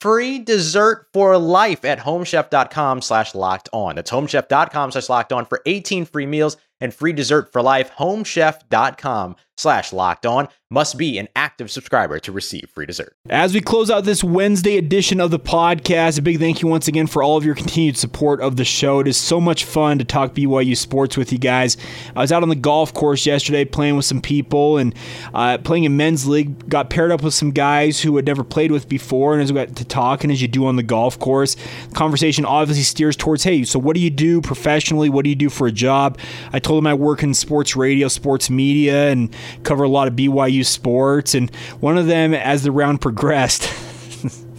free 0.00 0.38
dessert 0.38 1.06
for 1.12 1.36
life 1.38 1.84
at 1.84 1.98
homechef.com 1.98 3.02
slash 3.02 3.34
locked 3.34 3.68
on. 3.72 3.96
That's 3.96 4.10
homechef.com 4.10 4.92
slash 4.92 5.08
locked 5.08 5.32
on 5.32 5.46
for 5.46 5.60
18 5.66 6.04
free 6.04 6.26
meals 6.26 6.56
and 6.80 6.94
free 6.94 7.12
dessert 7.12 7.52
for 7.52 7.62
life. 7.62 7.90
Homechef.com 7.98 9.36
slash 9.56 9.92
locked 9.92 10.24
on 10.24 10.48
must 10.70 10.98
be 10.98 11.18
an 11.18 11.26
active 11.34 11.70
subscriber 11.70 12.18
to 12.20 12.30
receive 12.30 12.68
free 12.74 12.84
dessert. 12.84 13.16
As 13.30 13.54
we 13.54 13.60
close 13.60 13.90
out 13.90 14.04
this 14.04 14.22
Wednesday 14.22 14.76
edition 14.76 15.18
of 15.18 15.30
the 15.30 15.38
podcast, 15.38 16.18
a 16.18 16.22
big 16.22 16.38
thank 16.38 16.60
you 16.60 16.68
once 16.68 16.86
again 16.86 17.06
for 17.06 17.22
all 17.22 17.38
of 17.38 17.44
your 17.44 17.54
continued 17.54 17.96
support 17.96 18.40
of 18.42 18.56
the 18.56 18.66
show. 18.66 19.00
It 19.00 19.08
is 19.08 19.16
so 19.16 19.40
much 19.40 19.64
fun 19.64 19.98
to 19.98 20.04
talk 20.04 20.34
BYU 20.34 20.76
sports 20.76 21.16
with 21.16 21.32
you 21.32 21.38
guys. 21.38 21.78
I 22.14 22.20
was 22.20 22.30
out 22.30 22.42
on 22.42 22.50
the 22.50 22.54
golf 22.54 22.92
course 22.92 23.24
yesterday 23.24 23.64
playing 23.64 23.96
with 23.96 24.04
some 24.04 24.20
people 24.20 24.76
and 24.76 24.94
uh, 25.32 25.58
playing 25.58 25.84
in 25.84 25.96
men's 25.96 26.28
league. 26.28 26.68
Got 26.68 26.90
paired 26.90 27.10
up 27.10 27.22
with 27.22 27.34
some 27.34 27.50
guys 27.50 28.00
who 28.00 28.14
had 28.16 28.26
never 28.26 28.44
played 28.44 28.70
with 28.70 28.88
before, 28.88 29.32
and 29.32 29.42
as 29.42 29.50
we 29.50 29.58
got 29.58 29.74
to 29.74 29.84
talking, 29.86 30.30
as 30.30 30.42
you 30.42 30.48
do 30.48 30.66
on 30.66 30.76
the 30.76 30.82
golf 30.82 31.18
course, 31.18 31.56
the 31.88 31.94
conversation 31.94 32.44
obviously 32.44 32.84
steers 32.84 33.16
towards, 33.16 33.42
hey, 33.42 33.64
so 33.64 33.78
what 33.78 33.94
do 33.94 34.00
you 34.00 34.10
do 34.10 34.42
professionally? 34.42 35.08
What 35.08 35.24
do 35.24 35.30
you 35.30 35.36
do 35.36 35.48
for 35.48 35.66
a 35.66 35.72
job? 35.72 36.18
I 36.52 36.58
told 36.68 36.82
them 36.82 36.86
I 36.86 36.92
work 36.92 37.22
in 37.22 37.32
sports 37.32 37.76
radio, 37.76 38.08
sports 38.08 38.50
media, 38.50 39.10
and 39.10 39.34
cover 39.62 39.84
a 39.84 39.88
lot 39.88 40.06
of 40.06 40.12
BYU 40.12 40.66
sports. 40.66 41.34
And 41.34 41.48
one 41.80 41.96
of 41.96 42.06
them, 42.08 42.34
as 42.34 42.62
the 42.62 42.70
round 42.70 43.00
progressed, 43.00 43.72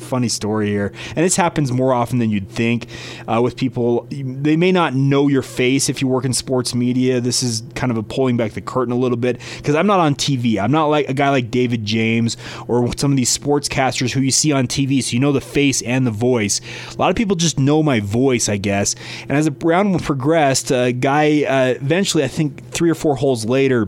funny 0.10 0.28
story 0.28 0.68
here, 0.68 0.92
and 1.10 1.26
this 1.26 1.36
happens 1.36 1.72
more 1.72 1.94
often 1.94 2.20
than 2.20 2.30
you'd 2.30 2.50
think 2.50 2.88
uh, 3.28 3.42
with 3.42 3.56
people. 3.56 4.08
They 4.10 4.58
may 4.58 4.72
not 4.72 4.94
know 4.96 5.28
your 5.28 5.42
face 5.42 5.90
if 5.90 6.02
you 6.02 6.08
work 6.08 6.26
in 6.26 6.34
sports 6.34 6.74
media. 6.74 7.22
This 7.22 7.44
is 7.44 7.64
kind 7.76 7.92
of 7.92 7.98
a 7.98 8.04
pulling 8.04 8.38
back 8.38 8.54
the 8.54 8.62
curtain 8.62 8.94
a 8.94 8.98
little 8.98 9.18
bit 9.18 9.40
because 9.58 9.76
I'm 9.76 9.88
not 9.88 10.00
on 10.00 10.16
TV. 10.16 10.62
I'm 10.62 10.72
not 10.72 10.88
like 10.88 11.08
a 11.10 11.14
guy 11.14 11.30
like 11.30 11.52
David 11.52 11.86
James 11.86 12.38
or 12.68 12.92
some 12.98 13.12
of 13.12 13.18
these 13.18 13.36
sportscasters 13.36 14.12
who 14.12 14.22
you 14.22 14.32
see 14.32 14.52
on 14.52 14.68
TV, 14.68 15.04
so 15.04 15.14
you 15.14 15.20
know 15.20 15.32
the 15.32 15.42
face 15.42 15.82
and 15.84 16.06
the 16.06 16.12
voice. 16.12 16.62
A 16.94 16.98
lot 16.98 17.10
of 17.10 17.16
people 17.16 17.36
just 17.36 17.60
know 17.60 17.84
my 17.84 18.00
voice, 18.00 18.50
I 18.50 18.58
guess. 18.58 18.96
And 19.28 19.32
as 19.32 19.46
the 19.46 19.52
round 19.52 20.02
progressed, 20.04 20.72
a 20.72 20.92
guy 20.92 21.44
uh, 21.44 21.76
eventually, 21.76 22.24
I 22.24 22.28
think 22.28 22.72
three 22.72 22.90
or 22.90 22.96
four 22.96 23.16
holes 23.16 23.46
later 23.46 23.88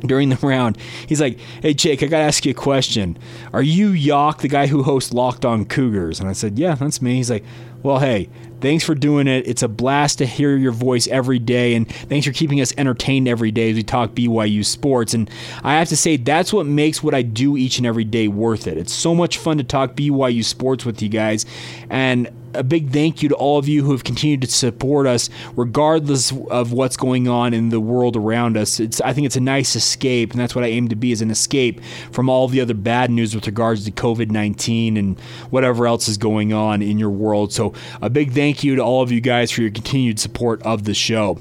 during 0.00 0.28
the 0.28 0.36
round. 0.46 0.78
He's 1.06 1.20
like, 1.20 1.38
"Hey 1.62 1.74
Jake, 1.74 2.02
I 2.02 2.06
gotta 2.06 2.24
ask 2.24 2.44
you 2.44 2.50
a 2.50 2.54
question. 2.54 3.16
Are 3.52 3.62
you 3.62 3.90
Yock, 3.90 4.38
the 4.38 4.48
guy 4.48 4.66
who 4.66 4.82
hosts 4.82 5.12
Locked 5.12 5.44
On 5.44 5.64
Cougars?" 5.64 6.20
And 6.20 6.28
I 6.28 6.32
said, 6.32 6.58
"Yeah, 6.58 6.74
that's 6.74 7.00
me." 7.00 7.16
He's 7.16 7.30
like, 7.30 7.44
"Well, 7.82 7.98
hey, 7.98 8.28
thanks 8.60 8.84
for 8.84 8.94
doing 8.94 9.26
it. 9.26 9.46
It's 9.46 9.62
a 9.62 9.68
blast 9.68 10.18
to 10.18 10.26
hear 10.26 10.56
your 10.56 10.72
voice 10.72 11.06
every 11.08 11.38
day, 11.38 11.74
and 11.74 11.88
thanks 11.88 12.26
for 12.26 12.32
keeping 12.32 12.60
us 12.60 12.72
entertained 12.76 13.28
every 13.28 13.50
day 13.50 13.70
as 13.70 13.76
we 13.76 13.82
talk 13.82 14.14
BYU 14.14 14.64
sports." 14.64 15.14
And 15.14 15.30
I 15.62 15.74
have 15.74 15.88
to 15.88 15.96
say, 15.96 16.16
that's 16.16 16.52
what 16.52 16.66
makes 16.66 17.02
what 17.02 17.14
I 17.14 17.22
do 17.22 17.56
each 17.56 17.78
and 17.78 17.86
every 17.86 18.04
day 18.04 18.28
worth 18.28 18.66
it. 18.66 18.76
It's 18.76 18.92
so 18.92 19.14
much 19.14 19.38
fun 19.38 19.58
to 19.58 19.64
talk 19.64 19.94
BYU 19.94 20.42
sports 20.42 20.84
with 20.84 21.02
you 21.02 21.08
guys, 21.08 21.46
and 21.90 22.28
a 22.56 22.64
big 22.64 22.90
thank 22.90 23.22
you 23.22 23.28
to 23.28 23.34
all 23.34 23.58
of 23.58 23.68
you 23.68 23.84
who 23.84 23.92
have 23.92 24.04
continued 24.04 24.42
to 24.42 24.48
support 24.48 25.06
us, 25.06 25.30
regardless 25.54 26.32
of 26.50 26.72
what's 26.72 26.96
going 26.96 27.28
on 27.28 27.54
in 27.54 27.68
the 27.68 27.80
world 27.80 28.16
around 28.16 28.56
us. 28.56 28.80
It's 28.80 29.00
I 29.00 29.12
think 29.12 29.26
it's 29.26 29.36
a 29.36 29.40
nice 29.40 29.76
escape, 29.76 30.32
and 30.32 30.40
that's 30.40 30.54
what 30.54 30.64
I 30.64 30.68
aim 30.68 30.88
to 30.88 30.96
be 30.96 31.12
as 31.12 31.22
an 31.22 31.30
escape 31.30 31.80
from 32.10 32.28
all 32.28 32.48
the 32.48 32.60
other 32.60 32.74
bad 32.74 33.10
news 33.10 33.34
with 33.34 33.46
regards 33.46 33.84
to 33.84 33.90
COVID 33.90 34.30
nineteen 34.30 34.96
and 34.96 35.18
whatever 35.50 35.86
else 35.86 36.08
is 36.08 36.16
going 36.16 36.52
on 36.52 36.82
in 36.82 36.98
your 36.98 37.10
world. 37.10 37.52
So 37.52 37.72
a 38.00 38.10
big 38.10 38.32
thank 38.32 38.64
you 38.64 38.76
to 38.76 38.82
all 38.82 39.02
of 39.02 39.12
you 39.12 39.20
guys 39.20 39.50
for 39.50 39.62
your 39.62 39.70
continued 39.70 40.18
support 40.18 40.62
of 40.62 40.84
the 40.84 40.94
show. 40.94 41.38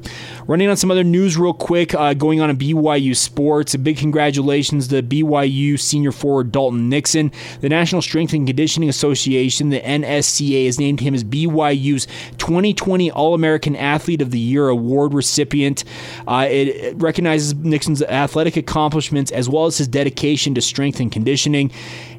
Running 0.48 0.70
on 0.70 0.78
some 0.78 0.92
other 0.92 1.04
news 1.04 1.38
real 1.38 1.54
quick, 1.54 1.94
uh, 1.94 2.14
going 2.14 2.42
on 2.42 2.50
in 2.50 2.58
BYU 2.58 3.16
sports. 3.16 3.74
A 3.74 3.80
big 3.80 3.98
congratulations 3.98 4.88
to 4.90 5.02
BYU 5.02 5.80
senior 5.80 6.12
forward 6.12 6.52
Dalton 6.52 6.90
Nixon. 6.90 7.32
The 7.62 7.70
National 7.70 8.02
Strength 8.02 8.34
and 8.34 8.48
Conditioning 8.48 8.90
Association, 8.90 9.70
the 9.70 9.82
NSCA, 9.82 10.66
has 10.66 10.80
named 10.80 11.00
him 11.06 11.14
as 11.14 11.24
BYU's 11.24 12.08
2020 12.38 13.12
All 13.12 13.34
American 13.34 13.76
Athlete 13.76 14.22
of 14.22 14.32
the 14.32 14.40
Year 14.40 14.68
award 14.68 15.14
recipient. 15.14 15.84
Uh, 16.28 16.48
it 16.50 16.96
recognizes 16.98 17.54
Nixon's 17.56 18.02
athletic 18.02 18.58
accomplishments 18.58 19.32
as 19.32 19.48
well 19.48 19.66
as 19.66 19.78
his 19.78 19.88
dedication 19.88 20.56
to 20.56 20.62
strength 20.62 21.00
and 21.00 21.12
conditioning. 21.12 21.72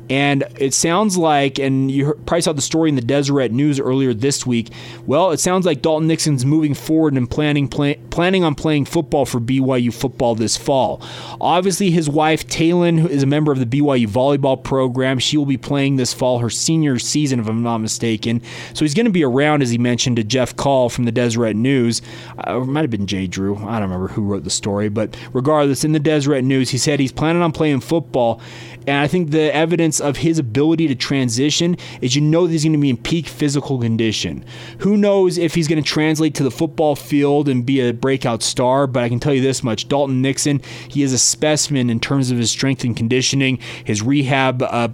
And 0.09 0.45
it 0.59 0.73
sounds 0.73 1.17
like, 1.17 1.59
and 1.59 1.91
you 1.91 2.15
probably 2.27 2.43
saw 2.43 2.53
the 2.53 2.63
story 2.63 2.89
in 2.89 2.95
the 2.95 3.03
Deseret 3.03 3.51
News 3.51 3.81
earlier 3.81 4.15
this 4.15 4.47
week. 4.47 4.71
Well, 5.07 5.33
it 5.33 5.41
sounds 5.41 5.67
like 5.67 5.83
Dalton 5.83 6.07
Nixon's 6.07 6.45
moving 6.45 6.75
forward 6.75 7.15
and 7.15 7.29
planning 7.29 7.67
play, 7.67 7.97
planning 8.11 8.45
on 8.45 8.55
playing 8.55 8.85
football 8.85 9.27
for 9.27 9.41
BYU 9.41 9.93
football 9.93 10.35
this 10.35 10.57
fall. 10.57 11.03
Obviously, 11.41 11.91
his 11.91 12.09
wife 12.09 12.47
Taylin, 12.47 13.01
who 13.01 13.09
is 13.09 13.23
a 13.23 13.27
member 13.27 13.51
of 13.51 13.59
the 13.59 13.67
BYU 13.67 14.07
volleyball 14.07 14.63
program, 14.63 15.19
she 15.19 15.37
will 15.37 15.47
be 15.47 15.57
playing 15.57 15.97
this 15.97 16.15
fall 16.15 16.39
her 16.39 16.51
senior 16.51 16.99
season, 16.99 17.41
if 17.41 17.49
I'm 17.49 17.63
not 17.63 17.79
mistaken. 17.79 18.43
So 18.75 18.85
he's 18.85 18.95
going 18.95 19.07
to 19.07 19.13
be 19.13 19.25
around, 19.25 19.63
as 19.63 19.71
he 19.71 19.79
mentioned 19.79 20.17
to 20.17 20.25
Jeff 20.25 20.55
Call 20.55 20.89
from 20.89 21.05
the 21.05 21.13
Deseret 21.13 21.57
News. 21.57 22.01
Uh, 22.47 22.61
it 22.61 22.67
might 22.67 22.83
have 22.83 22.91
been 22.91 23.07
Jay 23.07 23.27
Drew. 23.27 23.57
I 23.57 23.81
don't 23.81 23.91
remember 23.91 24.09
who 24.09 24.23
wrote 24.23 24.45
the 24.45 24.51
story, 24.51 24.89
but 24.89 25.17
regardless, 25.33 25.85
in 25.85 25.93
the 25.93 26.01
Deseret 26.01 26.45
News, 26.45 26.71
he 26.71 26.79
said 26.79 27.01
he's 27.01 27.13
planning 27.13 27.43
on 27.43 27.53
playing 27.53 27.81
football 27.81 28.41
and 28.87 28.99
I 28.99 29.09
think 29.09 29.31
the 29.31 29.53
evidence 29.55 29.96
of 30.01 30.19
his 30.19 30.39
ability 30.39 30.89
to 30.89 30.95
transition 30.95 31.77
is 32.01 32.15
you 32.15 32.23
know 32.23 32.47
that 32.47 32.53
he's 32.53 32.65
going 32.65 32.73
to 32.73 32.79
be 32.79 32.91
in 32.91 32.97
peak 32.97 33.27
physical 33.27 33.79
condition. 33.79 34.45
Who 34.79 34.97
knows 34.97 35.39
if 35.39 35.55
he's 35.55 35.69
going 35.69 35.83
to 35.83 35.89
translate 35.89 36.35
to 36.35 36.43
the 36.43 36.51
football 36.51 36.97
field 36.97 37.49
and 37.49 37.65
be 37.65 37.81
a 37.81 37.93
breakout 37.93 38.43
star, 38.43 38.87
but 38.87 39.03
I 39.03 39.09
can 39.09 39.21
tell 39.21 39.35
you 39.35 39.43
this 39.43 39.63
much 39.63 39.89
Dalton 39.89 40.23
Nixon, 40.23 40.61
he 40.89 41.03
is 41.03 41.13
a 41.13 41.19
specimen 41.19 41.91
in 41.91 42.01
terms 42.01 42.31
of 42.31 42.39
his 42.39 42.51
strength 42.51 42.85
and 42.85 42.97
conditioning, 42.97 43.59
his 43.85 44.03
rehab 44.03 44.63
uh, 44.63 44.89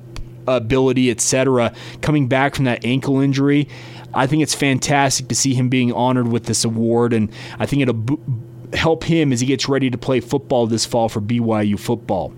ability, 0.47 1.11
etc. 1.11 1.73
Coming 2.01 2.29
back 2.29 2.55
from 2.55 2.65
that 2.65 2.85
ankle 2.85 3.21
injury, 3.21 3.69
I 4.15 4.27
think 4.27 4.43
it's 4.43 4.55
fantastic 4.55 5.29
to 5.29 5.35
see 5.35 5.55
him 5.55 5.69
being 5.69 5.93
honored 5.93 6.29
with 6.29 6.45
this 6.45 6.65
award, 6.65 7.13
and 7.13 7.31
I 7.59 7.67
think 7.67 7.83
it'll 7.83 8.21
help 8.75 9.05
him 9.05 9.33
as 9.33 9.41
he 9.41 9.47
gets 9.47 9.69
ready 9.69 9.91
to 9.91 9.99
play 9.99 10.21
football 10.21 10.67
this 10.67 10.85
fall 10.85 11.09
for 11.09 11.21
BYU 11.21 11.79
football. 11.79 12.33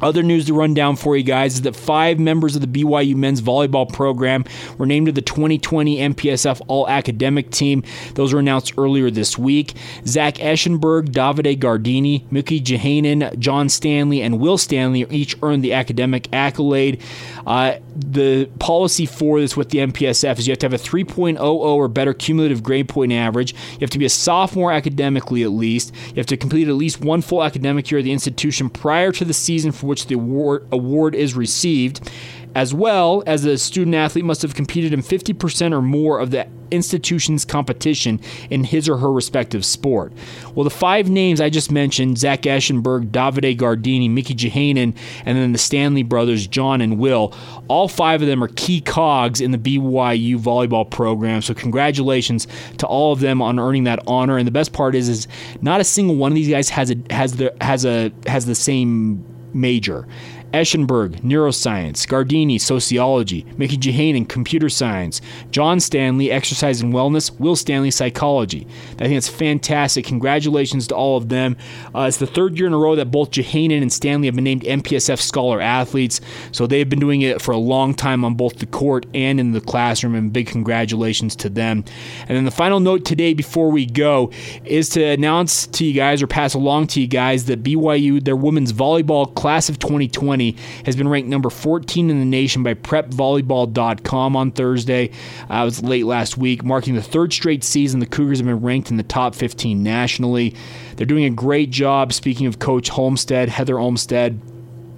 Other 0.00 0.22
news 0.22 0.46
to 0.46 0.54
run 0.54 0.74
down 0.74 0.96
for 0.96 1.16
you 1.16 1.22
guys 1.22 1.54
is 1.54 1.62
that 1.62 1.74
five 1.74 2.18
members 2.18 2.56
of 2.56 2.60
the 2.60 2.66
BYU 2.84 3.16
men's 3.16 3.40
volleyball 3.40 3.90
program 3.90 4.44
were 4.76 4.86
named 4.86 5.06
to 5.06 5.12
the 5.12 5.22
2020 5.22 5.96
MPSF 5.96 6.60
All 6.68 6.88
Academic 6.88 7.50
Team. 7.50 7.82
Those 8.14 8.32
were 8.32 8.40
announced 8.40 8.74
earlier 8.76 9.10
this 9.10 9.38
week. 9.38 9.74
Zach 10.06 10.34
Eschenberg, 10.34 11.08
Davide 11.10 11.58
Gardini, 11.58 12.30
Miki 12.30 12.60
Jauhiainen, 12.60 13.38
John 13.38 13.68
Stanley, 13.68 14.20
and 14.20 14.40
Will 14.40 14.58
Stanley 14.58 15.06
each 15.10 15.36
earned 15.42 15.64
the 15.64 15.72
academic 15.72 16.28
accolade. 16.32 17.02
Uh, 17.46 17.76
the 17.96 18.46
policy 18.58 19.06
for 19.06 19.40
this 19.40 19.56
with 19.56 19.70
the 19.70 19.78
MPSF 19.78 20.38
is 20.38 20.46
you 20.46 20.52
have 20.52 20.58
to 20.58 20.66
have 20.66 20.72
a 20.72 20.76
3.00 20.76 21.40
or 21.40 21.88
better 21.88 22.12
cumulative 22.12 22.62
grade 22.62 22.88
point 22.88 23.12
average. 23.12 23.52
You 23.52 23.80
have 23.80 23.90
to 23.90 23.98
be 23.98 24.04
a 24.04 24.10
sophomore 24.10 24.72
academically 24.72 25.42
at 25.42 25.50
least. 25.50 25.94
You 26.08 26.16
have 26.16 26.26
to 26.26 26.36
complete 26.36 26.68
at 26.68 26.74
least 26.74 27.00
one 27.00 27.22
full 27.22 27.42
academic 27.42 27.90
year 27.90 28.00
at 28.00 28.04
the 28.04 28.12
institution 28.12 28.68
prior 28.68 29.12
to 29.12 29.24
the 29.24 29.34
season 29.34 29.72
for 29.74 29.86
which 29.86 30.06
the 30.06 30.14
award, 30.14 30.66
award 30.72 31.14
is 31.14 31.34
received 31.34 32.10
as 32.54 32.72
well 32.72 33.22
as 33.26 33.44
a 33.44 33.58
student 33.58 33.94
athlete 33.96 34.24
must 34.24 34.42
have 34.42 34.54
competed 34.54 34.92
in 34.92 35.02
50% 35.02 35.72
or 35.72 35.82
more 35.82 36.20
of 36.20 36.30
the 36.30 36.46
institution's 36.70 37.44
competition 37.44 38.20
in 38.50 38.64
his 38.64 38.88
or 38.88 38.96
her 38.96 39.12
respective 39.12 39.64
sport. 39.64 40.12
Well, 40.54 40.64
the 40.64 40.70
five 40.70 41.08
names 41.10 41.40
I 41.40 41.50
just 41.50 41.70
mentioned 41.70 42.18
Zach 42.18 42.42
Eschenberg, 42.42 43.10
Davide 43.10 43.56
Gardini, 43.56 44.10
Miki 44.10 44.34
Jauhiainen, 44.34 44.96
and 45.24 45.38
then 45.38 45.52
the 45.52 45.58
Stanley 45.58 46.02
brothers, 46.02 46.46
John 46.46 46.80
and 46.80 46.98
Will 46.98 47.34
all 47.68 47.88
five 47.88 48.20
of 48.20 48.28
them 48.28 48.42
are 48.44 48.48
key 48.48 48.80
cogs 48.80 49.40
in 49.40 49.50
the 49.50 49.58
BYU 49.58 50.38
volleyball 50.38 50.88
program. 50.88 51.40
So, 51.42 51.54
congratulations 51.54 52.46
to 52.78 52.86
all 52.86 53.12
of 53.12 53.20
them 53.20 53.40
on 53.40 53.58
earning 53.58 53.84
that 53.84 54.00
honor. 54.06 54.36
And 54.36 54.46
the 54.46 54.52
best 54.52 54.72
part 54.72 54.94
is, 54.94 55.08
is 55.08 55.28
not 55.62 55.80
a 55.80 55.84
single 55.84 56.16
one 56.16 56.30
of 56.30 56.36
these 56.36 56.48
guys 56.48 56.68
has 56.68 56.90
a 56.90 56.96
has 57.10 57.36
the 57.36 57.54
has 57.60 57.84
a 57.86 58.12
has 58.26 58.44
the 58.46 58.54
same 58.54 59.24
major. 59.54 60.06
Eschenberg, 60.54 61.20
neuroscience, 61.22 62.06
Gardini, 62.06 62.60
sociology, 62.60 63.44
Miki 63.56 63.76
Jauhiainen, 63.76 64.28
computer 64.28 64.68
science, 64.68 65.20
John 65.50 65.80
Stanley, 65.80 66.30
exercise 66.30 66.80
and 66.80 66.94
wellness, 66.94 67.36
Will 67.40 67.56
Stanley, 67.56 67.90
psychology. 67.90 68.64
I 68.92 69.08
think 69.08 69.14
it's 69.14 69.28
fantastic. 69.28 70.04
Congratulations 70.04 70.86
to 70.86 70.94
all 70.94 71.16
of 71.16 71.28
them. 71.28 71.56
Uh, 71.92 72.02
it's 72.02 72.18
the 72.18 72.28
third 72.28 72.56
year 72.56 72.68
in 72.68 72.72
a 72.72 72.78
row 72.78 72.94
that 72.94 73.10
both 73.10 73.32
Jauhiainen 73.32 73.82
and 73.82 73.92
Stanley 73.92 74.28
have 74.28 74.36
been 74.36 74.44
named 74.44 74.62
MPSF 74.62 75.20
Scholar 75.20 75.60
Athletes, 75.60 76.20
so 76.52 76.68
they've 76.68 76.88
been 76.88 77.00
doing 77.00 77.22
it 77.22 77.42
for 77.42 77.50
a 77.50 77.58
long 77.58 77.92
time 77.92 78.24
on 78.24 78.34
both 78.34 78.58
the 78.58 78.66
court 78.66 79.06
and 79.12 79.40
in 79.40 79.50
the 79.50 79.60
classroom, 79.60 80.14
and 80.14 80.32
big 80.32 80.46
congratulations 80.46 81.34
to 81.34 81.48
them. 81.48 81.84
And 82.28 82.36
then 82.36 82.44
the 82.44 82.52
final 82.52 82.78
note 82.78 83.04
today 83.04 83.34
before 83.34 83.72
we 83.72 83.86
go 83.86 84.30
is 84.64 84.88
to 84.90 85.02
announce 85.02 85.66
to 85.66 85.84
you 85.84 85.94
guys 85.94 86.22
or 86.22 86.28
pass 86.28 86.54
along 86.54 86.86
to 86.88 87.00
you 87.00 87.08
guys 87.08 87.46
that 87.46 87.64
BYU, 87.64 88.22
their 88.22 88.36
women's 88.36 88.72
volleyball 88.72 89.34
class 89.34 89.68
of 89.68 89.80
2020, 89.80 90.43
has 90.84 90.96
been 90.96 91.08
ranked 91.08 91.28
number 91.28 91.50
14 91.50 92.10
in 92.10 92.18
the 92.18 92.24
nation 92.24 92.62
by 92.62 92.74
PrepVolleyball.com 92.74 94.36
on 94.36 94.50
Thursday. 94.52 95.10
Uh, 95.50 95.62
it 95.62 95.64
was 95.64 95.82
late 95.82 96.06
last 96.06 96.36
week, 96.36 96.64
marking 96.64 96.94
the 96.94 97.02
third 97.02 97.32
straight 97.32 97.64
season 97.64 98.00
the 98.00 98.06
Cougars 98.06 98.38
have 98.38 98.46
been 98.46 98.60
ranked 98.60 98.90
in 98.90 98.96
the 98.96 99.02
top 99.02 99.34
15 99.34 99.82
nationally. 99.82 100.54
They're 100.96 101.06
doing 101.06 101.24
a 101.24 101.30
great 101.30 101.70
job. 101.70 102.12
Speaking 102.12 102.46
of 102.46 102.58
Coach 102.58 102.88
Homestead, 102.88 103.48
Heather 103.48 103.78
Olmstead, 103.78 104.40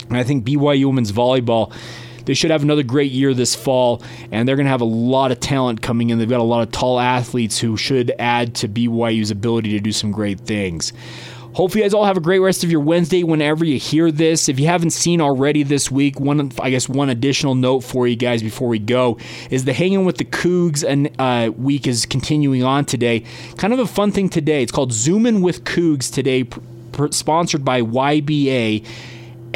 and 0.08 0.16
I 0.16 0.22
think 0.22 0.44
BYU 0.44 0.86
women's 0.86 1.12
volleyball 1.12 1.72
they 2.26 2.34
should 2.34 2.50
have 2.50 2.62
another 2.62 2.82
great 2.82 3.12
year 3.12 3.32
this 3.32 3.54
fall, 3.54 4.02
and 4.30 4.46
they're 4.46 4.56
going 4.56 4.66
to 4.66 4.70
have 4.70 4.80
a 4.80 4.84
lot 4.84 5.30
of 5.30 5.40
talent 5.40 5.80
coming 5.80 6.10
in. 6.10 6.18
They've 6.18 6.28
got 6.28 6.40
a 6.40 6.42
lot 6.42 6.62
of 6.62 6.72
tall 6.72 7.00
athletes 7.00 7.58
who 7.58 7.76
should 7.76 8.12
add 8.18 8.56
to 8.56 8.68
BYU's 8.68 9.30
ability 9.30 9.70
to 9.70 9.80
do 9.80 9.92
some 9.92 10.10
great 10.10 10.40
things. 10.40 10.92
Hopefully, 11.56 11.80
you 11.80 11.86
guys 11.86 11.94
all 11.94 12.04
have 12.04 12.18
a 12.18 12.20
great 12.20 12.40
rest 12.40 12.64
of 12.64 12.70
your 12.70 12.82
Wednesday 12.82 13.22
whenever 13.22 13.64
you 13.64 13.78
hear 13.78 14.10
this. 14.10 14.50
If 14.50 14.60
you 14.60 14.66
haven't 14.66 14.90
seen 14.90 15.22
already 15.22 15.62
this 15.62 15.90
week, 15.90 16.20
one 16.20 16.52
I 16.60 16.68
guess 16.68 16.86
one 16.86 17.08
additional 17.08 17.54
note 17.54 17.80
for 17.80 18.06
you 18.06 18.14
guys 18.14 18.42
before 18.42 18.68
we 18.68 18.78
go 18.78 19.16
is 19.48 19.64
the 19.64 19.72
Hanging 19.72 20.04
with 20.04 20.18
the 20.18 20.26
Cougs 20.26 20.84
and 20.86 21.10
uh, 21.18 21.50
week 21.56 21.86
is 21.86 22.04
continuing 22.04 22.62
on 22.62 22.84
today. 22.84 23.24
Kind 23.56 23.72
of 23.72 23.78
a 23.78 23.86
fun 23.86 24.12
thing 24.12 24.28
today. 24.28 24.62
It's 24.62 24.70
called 24.70 24.92
Zooming 24.92 25.40
with 25.40 25.64
Cougs 25.64 26.12
today, 26.12 26.44
pr- 26.44 26.60
pr- 26.92 27.12
sponsored 27.12 27.64
by 27.64 27.80
YBA 27.80 28.84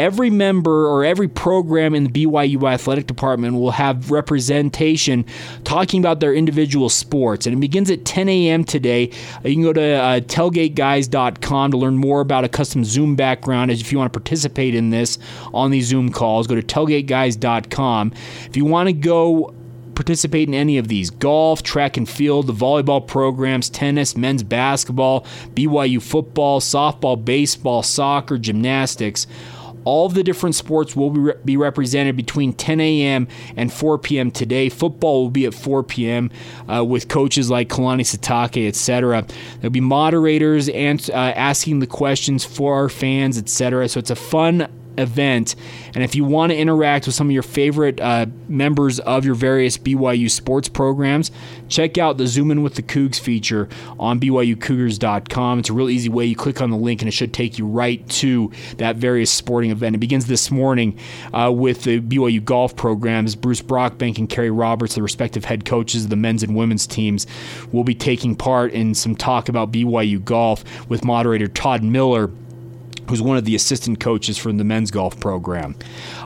every 0.01 0.31
member 0.31 0.87
or 0.87 1.05
every 1.05 1.29
program 1.29 1.95
in 1.95 2.05
the 2.05 2.11
BYU 2.11 2.73
athletic 2.73 3.07
department 3.07 3.55
will 3.55 3.73
have 3.73 4.11
representation 4.11 5.27
talking 5.65 6.01
about 6.01 6.21
their 6.21 6.33
individual 6.33 6.89
sports. 6.89 7.47
And 7.47 7.55
it 7.55 7.61
begins 7.61 7.91
at 7.91 8.07
10 8.07 8.29
a.m. 8.31 8.65
today. 8.65 9.13
You 9.45 9.55
can 9.55 9.63
go 9.63 9.75
to 9.75 9.83
uh, 9.83 10.21
tailgateguys.com 10.21 11.71
to 11.71 11.77
learn 11.77 11.99
more 11.99 12.23
about 12.23 12.45
a 12.45 12.49
custom 12.49 12.83
Zoom 12.83 13.15
background 13.15 13.71
if 13.71 13.93
you 13.93 13.99
want 13.99 14.11
to 14.11 14.19
participate 14.19 14.75
in 14.75 14.89
this 14.89 15.19
on 15.53 15.71
these 15.71 15.87
Zoom 15.87 16.11
calls. 16.11 16.47
Go 16.47 16.55
to 16.55 16.63
tailgateguys.com. 16.63 18.13
If 18.47 18.57
you 18.57 18.65
want 18.65 18.89
to 18.89 18.95
go 18.95 19.55
participate 19.95 20.49
in 20.49 20.55
any 20.55 20.79
of 20.79 20.89
these 20.89 21.11
golf, 21.11 21.63
track 21.63 21.99
and 21.99 22.09
field, 22.09 22.47
the 22.47 22.55
volleyball 22.55 23.07
programs, 23.07 23.69
tennis, 23.69 24.17
men's 24.17 24.43
basketball, 24.43 25.27
BYU 25.53 26.01
football, 26.01 26.59
softball, 26.59 27.23
baseball, 27.23 27.83
soccer, 27.83 28.39
gymnastics 28.39 29.27
all 29.91 30.09
the 30.09 30.23
different 30.23 30.55
sports 30.55 30.95
will 30.95 31.11
be, 31.11 31.19
re- 31.19 31.35
be 31.45 31.57
represented 31.57 32.17
between 32.17 32.53
10 32.53 32.79
a.m. 32.79 33.27
and 33.57 33.73
4 33.73 33.99
p.m. 33.99 34.31
today. 34.31 34.69
Football 34.69 35.25
will 35.25 35.31
be 35.31 35.47
at 35.47 35.53
4 35.53 35.83
p.m. 35.83 36.31
Uh, 36.73 36.85
with 36.85 37.09
coaches 37.09 37.51
like 37.51 37.69
Kalani 37.69 38.03
Sitake, 38.03 38.69
etc. 38.69 39.27
There'll 39.57 39.73
be 39.73 39.81
moderators 39.81 40.69
and 40.69 41.11
uh, 41.11 41.17
asking 41.17 41.81
the 41.81 41.89
questions 41.89 42.45
for 42.45 42.77
our 42.77 42.89
fans, 42.89 43.37
etc. 43.37 43.89
So 43.89 43.99
it's 43.99 44.11
a 44.11 44.15
fun 44.15 44.69
event. 45.01 45.57
And 45.95 46.05
if 46.05 46.15
you 46.15 46.25
want 46.25 46.51
to 46.51 46.57
interact 46.57 47.07
with 47.07 47.15
some 47.15 47.29
of 47.29 47.33
your 47.33 47.43
favorite 47.43 48.01
uh, 48.01 48.27
members 48.49 49.01
of 49.01 49.25
your 49.25 49.35
various 49.35 49.77
BYU 49.79 50.31
sports 50.31 50.69
programs, 50.69 51.31
check 51.69 51.99
out 51.99 52.19
the 52.19 52.27
Zoom 52.27 52.51
In 52.51 52.63
with 52.63 52.75
the 52.75 52.83
Cougs 52.83 53.19
feature 53.19 53.69
on 53.99 54.21
BYUCougars.com. 54.21 55.59
It's 55.59 55.71
a 55.71 55.73
real 55.73 55.91
easy 55.91 56.09
way. 56.09 56.27
You 56.27 56.37
click 56.37 56.61
on 56.61 56.71
the 56.71 56.77
link 56.77 57.03
and 57.03 57.09
it 57.09 57.13
should 57.13 57.33
take 57.33 57.59
you 57.59 57.67
right 57.67 58.07
to 58.11 58.51
that 58.77 58.97
various 58.97 59.31
sporting 59.31 59.71
event. 59.71 59.97
It 59.97 59.99
begins 59.99 60.27
this 60.27 60.51
morning 60.51 60.99
uh, 61.33 61.53
with 61.55 61.85
the 61.85 62.01
BYU 62.01 62.45
golf 62.45 62.77
programs. 62.77 63.35
Bruce 63.35 63.63
Brockbank 63.63 64.19
and 64.19 64.29
Carrie 64.29 64.51
Roberts, 64.51 64.95
the 64.95 65.03
respective 65.03 65.45
head 65.45 65.65
coaches 65.65 66.05
of 66.05 66.11
the 66.11 66.17
men's 66.17 66.43
and 66.43 66.55
women's 66.55 66.87
teams, 66.87 67.27
will 67.73 67.85
be 67.85 67.95
taking 67.95 68.35
part 68.37 68.73
in 68.73 68.95
some 68.95 69.15
talk 69.15 69.49
about 69.49 69.73
BYU 69.73 70.23
golf 70.25 70.65
with 70.89 71.05
moderator 71.05 71.49
Todd 71.49 71.83
Miller 71.83 72.31
who's 73.09 73.23
one 73.23 73.37
of 73.37 73.45
the 73.45 73.55
assistant 73.55 74.01
coaches 74.01 74.39
from 74.39 74.59
the 74.59 74.65
men's 74.65 74.91
golf 74.91 75.19
program. 75.21 75.77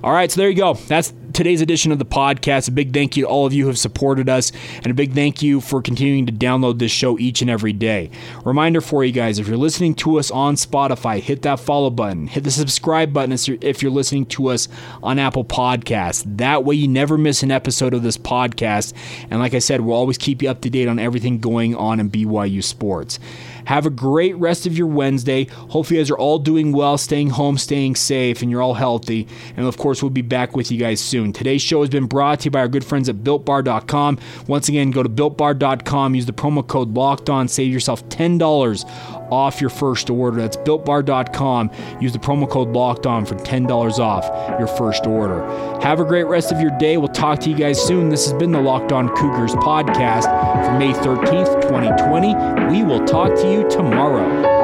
All 0.02 0.12
right, 0.12 0.30
so 0.30 0.40
there 0.40 0.50
you 0.50 0.56
go. 0.56 0.74
That's 0.74 1.12
today's 1.32 1.60
edition 1.60 1.90
of 1.92 1.98
the 1.98 2.04
podcast. 2.04 2.68
A 2.68 2.70
big 2.70 2.92
thank 2.92 3.16
you 3.16 3.24
to 3.24 3.28
all 3.28 3.46
of 3.46 3.52
you 3.52 3.64
who 3.64 3.68
have 3.68 3.78
supported 3.78 4.28
us, 4.28 4.52
and 4.76 4.86
a 4.86 4.94
big 4.94 5.14
thank 5.14 5.42
you 5.42 5.60
for 5.60 5.82
continuing 5.82 6.26
to 6.26 6.32
download 6.32 6.78
this 6.78 6.92
show 6.92 7.18
each 7.18 7.42
and 7.42 7.50
every 7.50 7.72
day. 7.72 8.10
Reminder 8.44 8.80
for 8.80 9.04
you 9.04 9.12
guys 9.12 9.38
if 9.38 9.48
you're 9.48 9.56
listening 9.56 9.94
to 9.96 10.18
us 10.18 10.30
on 10.30 10.54
Spotify, 10.54 11.20
hit 11.20 11.42
that 11.42 11.60
follow 11.60 11.90
button, 11.90 12.26
hit 12.26 12.44
the 12.44 12.50
subscribe 12.50 13.12
button 13.12 13.32
if 13.62 13.82
you're 13.82 13.90
listening 13.90 14.26
to 14.26 14.48
us 14.48 14.68
on 15.02 15.18
Apple 15.18 15.44
Podcasts. 15.44 16.22
That 16.36 16.64
way, 16.64 16.74
you 16.74 16.88
never 16.88 17.18
miss 17.18 17.42
an 17.42 17.50
episode 17.50 17.94
of 17.94 18.02
this 18.02 18.18
podcast. 18.18 18.92
And 19.30 19.40
like 19.40 19.54
I 19.54 19.58
said, 19.58 19.80
we'll 19.80 19.96
always 19.96 20.18
keep 20.18 20.42
you 20.42 20.50
up 20.50 20.60
to 20.62 20.70
date 20.70 20.88
on 20.88 20.98
everything 20.98 21.38
going 21.38 21.74
on 21.74 22.00
in 22.00 22.10
BYU 22.10 22.62
sports. 22.62 23.18
Have 23.66 23.86
a 23.86 23.90
great 23.90 24.36
rest 24.36 24.66
of 24.66 24.76
your 24.76 24.86
Wednesday. 24.86 25.44
Hopefully, 25.44 25.98
you 25.98 26.04
guys 26.04 26.10
are 26.10 26.18
all 26.18 26.38
doing 26.38 26.72
well, 26.72 26.98
staying 26.98 27.30
home, 27.30 27.58
staying 27.58 27.96
safe, 27.96 28.42
and 28.42 28.50
you're 28.50 28.62
all 28.62 28.74
healthy. 28.74 29.26
And 29.56 29.66
of 29.66 29.76
course, 29.76 30.02
we'll 30.02 30.10
be 30.10 30.22
back 30.22 30.56
with 30.56 30.70
you 30.70 30.78
guys 30.78 31.00
soon. 31.00 31.32
Today's 31.32 31.62
show 31.62 31.80
has 31.80 31.90
been 31.90 32.06
brought 32.06 32.40
to 32.40 32.44
you 32.46 32.50
by 32.50 32.60
our 32.60 32.68
good 32.68 32.84
friends 32.84 33.08
at 33.08 33.16
BuiltBar.com. 33.16 34.18
Once 34.46 34.68
again, 34.68 34.90
go 34.90 35.02
to 35.02 35.08
BuiltBar.com, 35.08 36.14
use 36.14 36.26
the 36.26 36.32
promo 36.32 36.66
code 36.66 36.94
Locked 36.94 37.28
On, 37.28 37.48
save 37.48 37.72
yourself 37.72 38.08
ten 38.08 38.38
dollars 38.38 38.84
off 39.30 39.60
your 39.60 39.70
first 39.70 40.10
order. 40.10 40.36
That's 40.38 40.56
BuiltBar.com. 40.56 41.70
Use 42.00 42.12
the 42.12 42.18
promo 42.18 42.48
code 42.48 42.68
Locked 42.68 43.06
On 43.06 43.24
for 43.24 43.34
ten 43.36 43.64
dollars 43.64 43.98
off 43.98 44.24
your 44.58 44.68
first 44.68 45.06
order. 45.06 45.44
Have 45.80 46.00
a 46.00 46.04
great 46.04 46.24
rest 46.24 46.52
of 46.52 46.60
your 46.60 46.76
day. 46.78 46.96
We'll 46.96 47.08
talk 47.08 47.40
to 47.40 47.50
you 47.50 47.56
guys 47.56 47.80
soon. 47.80 48.08
This 48.08 48.24
has 48.24 48.34
been 48.34 48.52
the 48.52 48.60
Locked 48.60 48.92
On 48.92 49.08
Cougars 49.14 49.52
podcast 49.56 50.24
for 50.64 50.78
May 50.78 50.92
13th, 50.92 51.62
2020. 51.62 52.72
We 52.72 52.82
will 52.84 53.04
talk 53.04 53.34
to 53.40 53.52
you 53.52 53.68
tomorrow. 53.68 54.63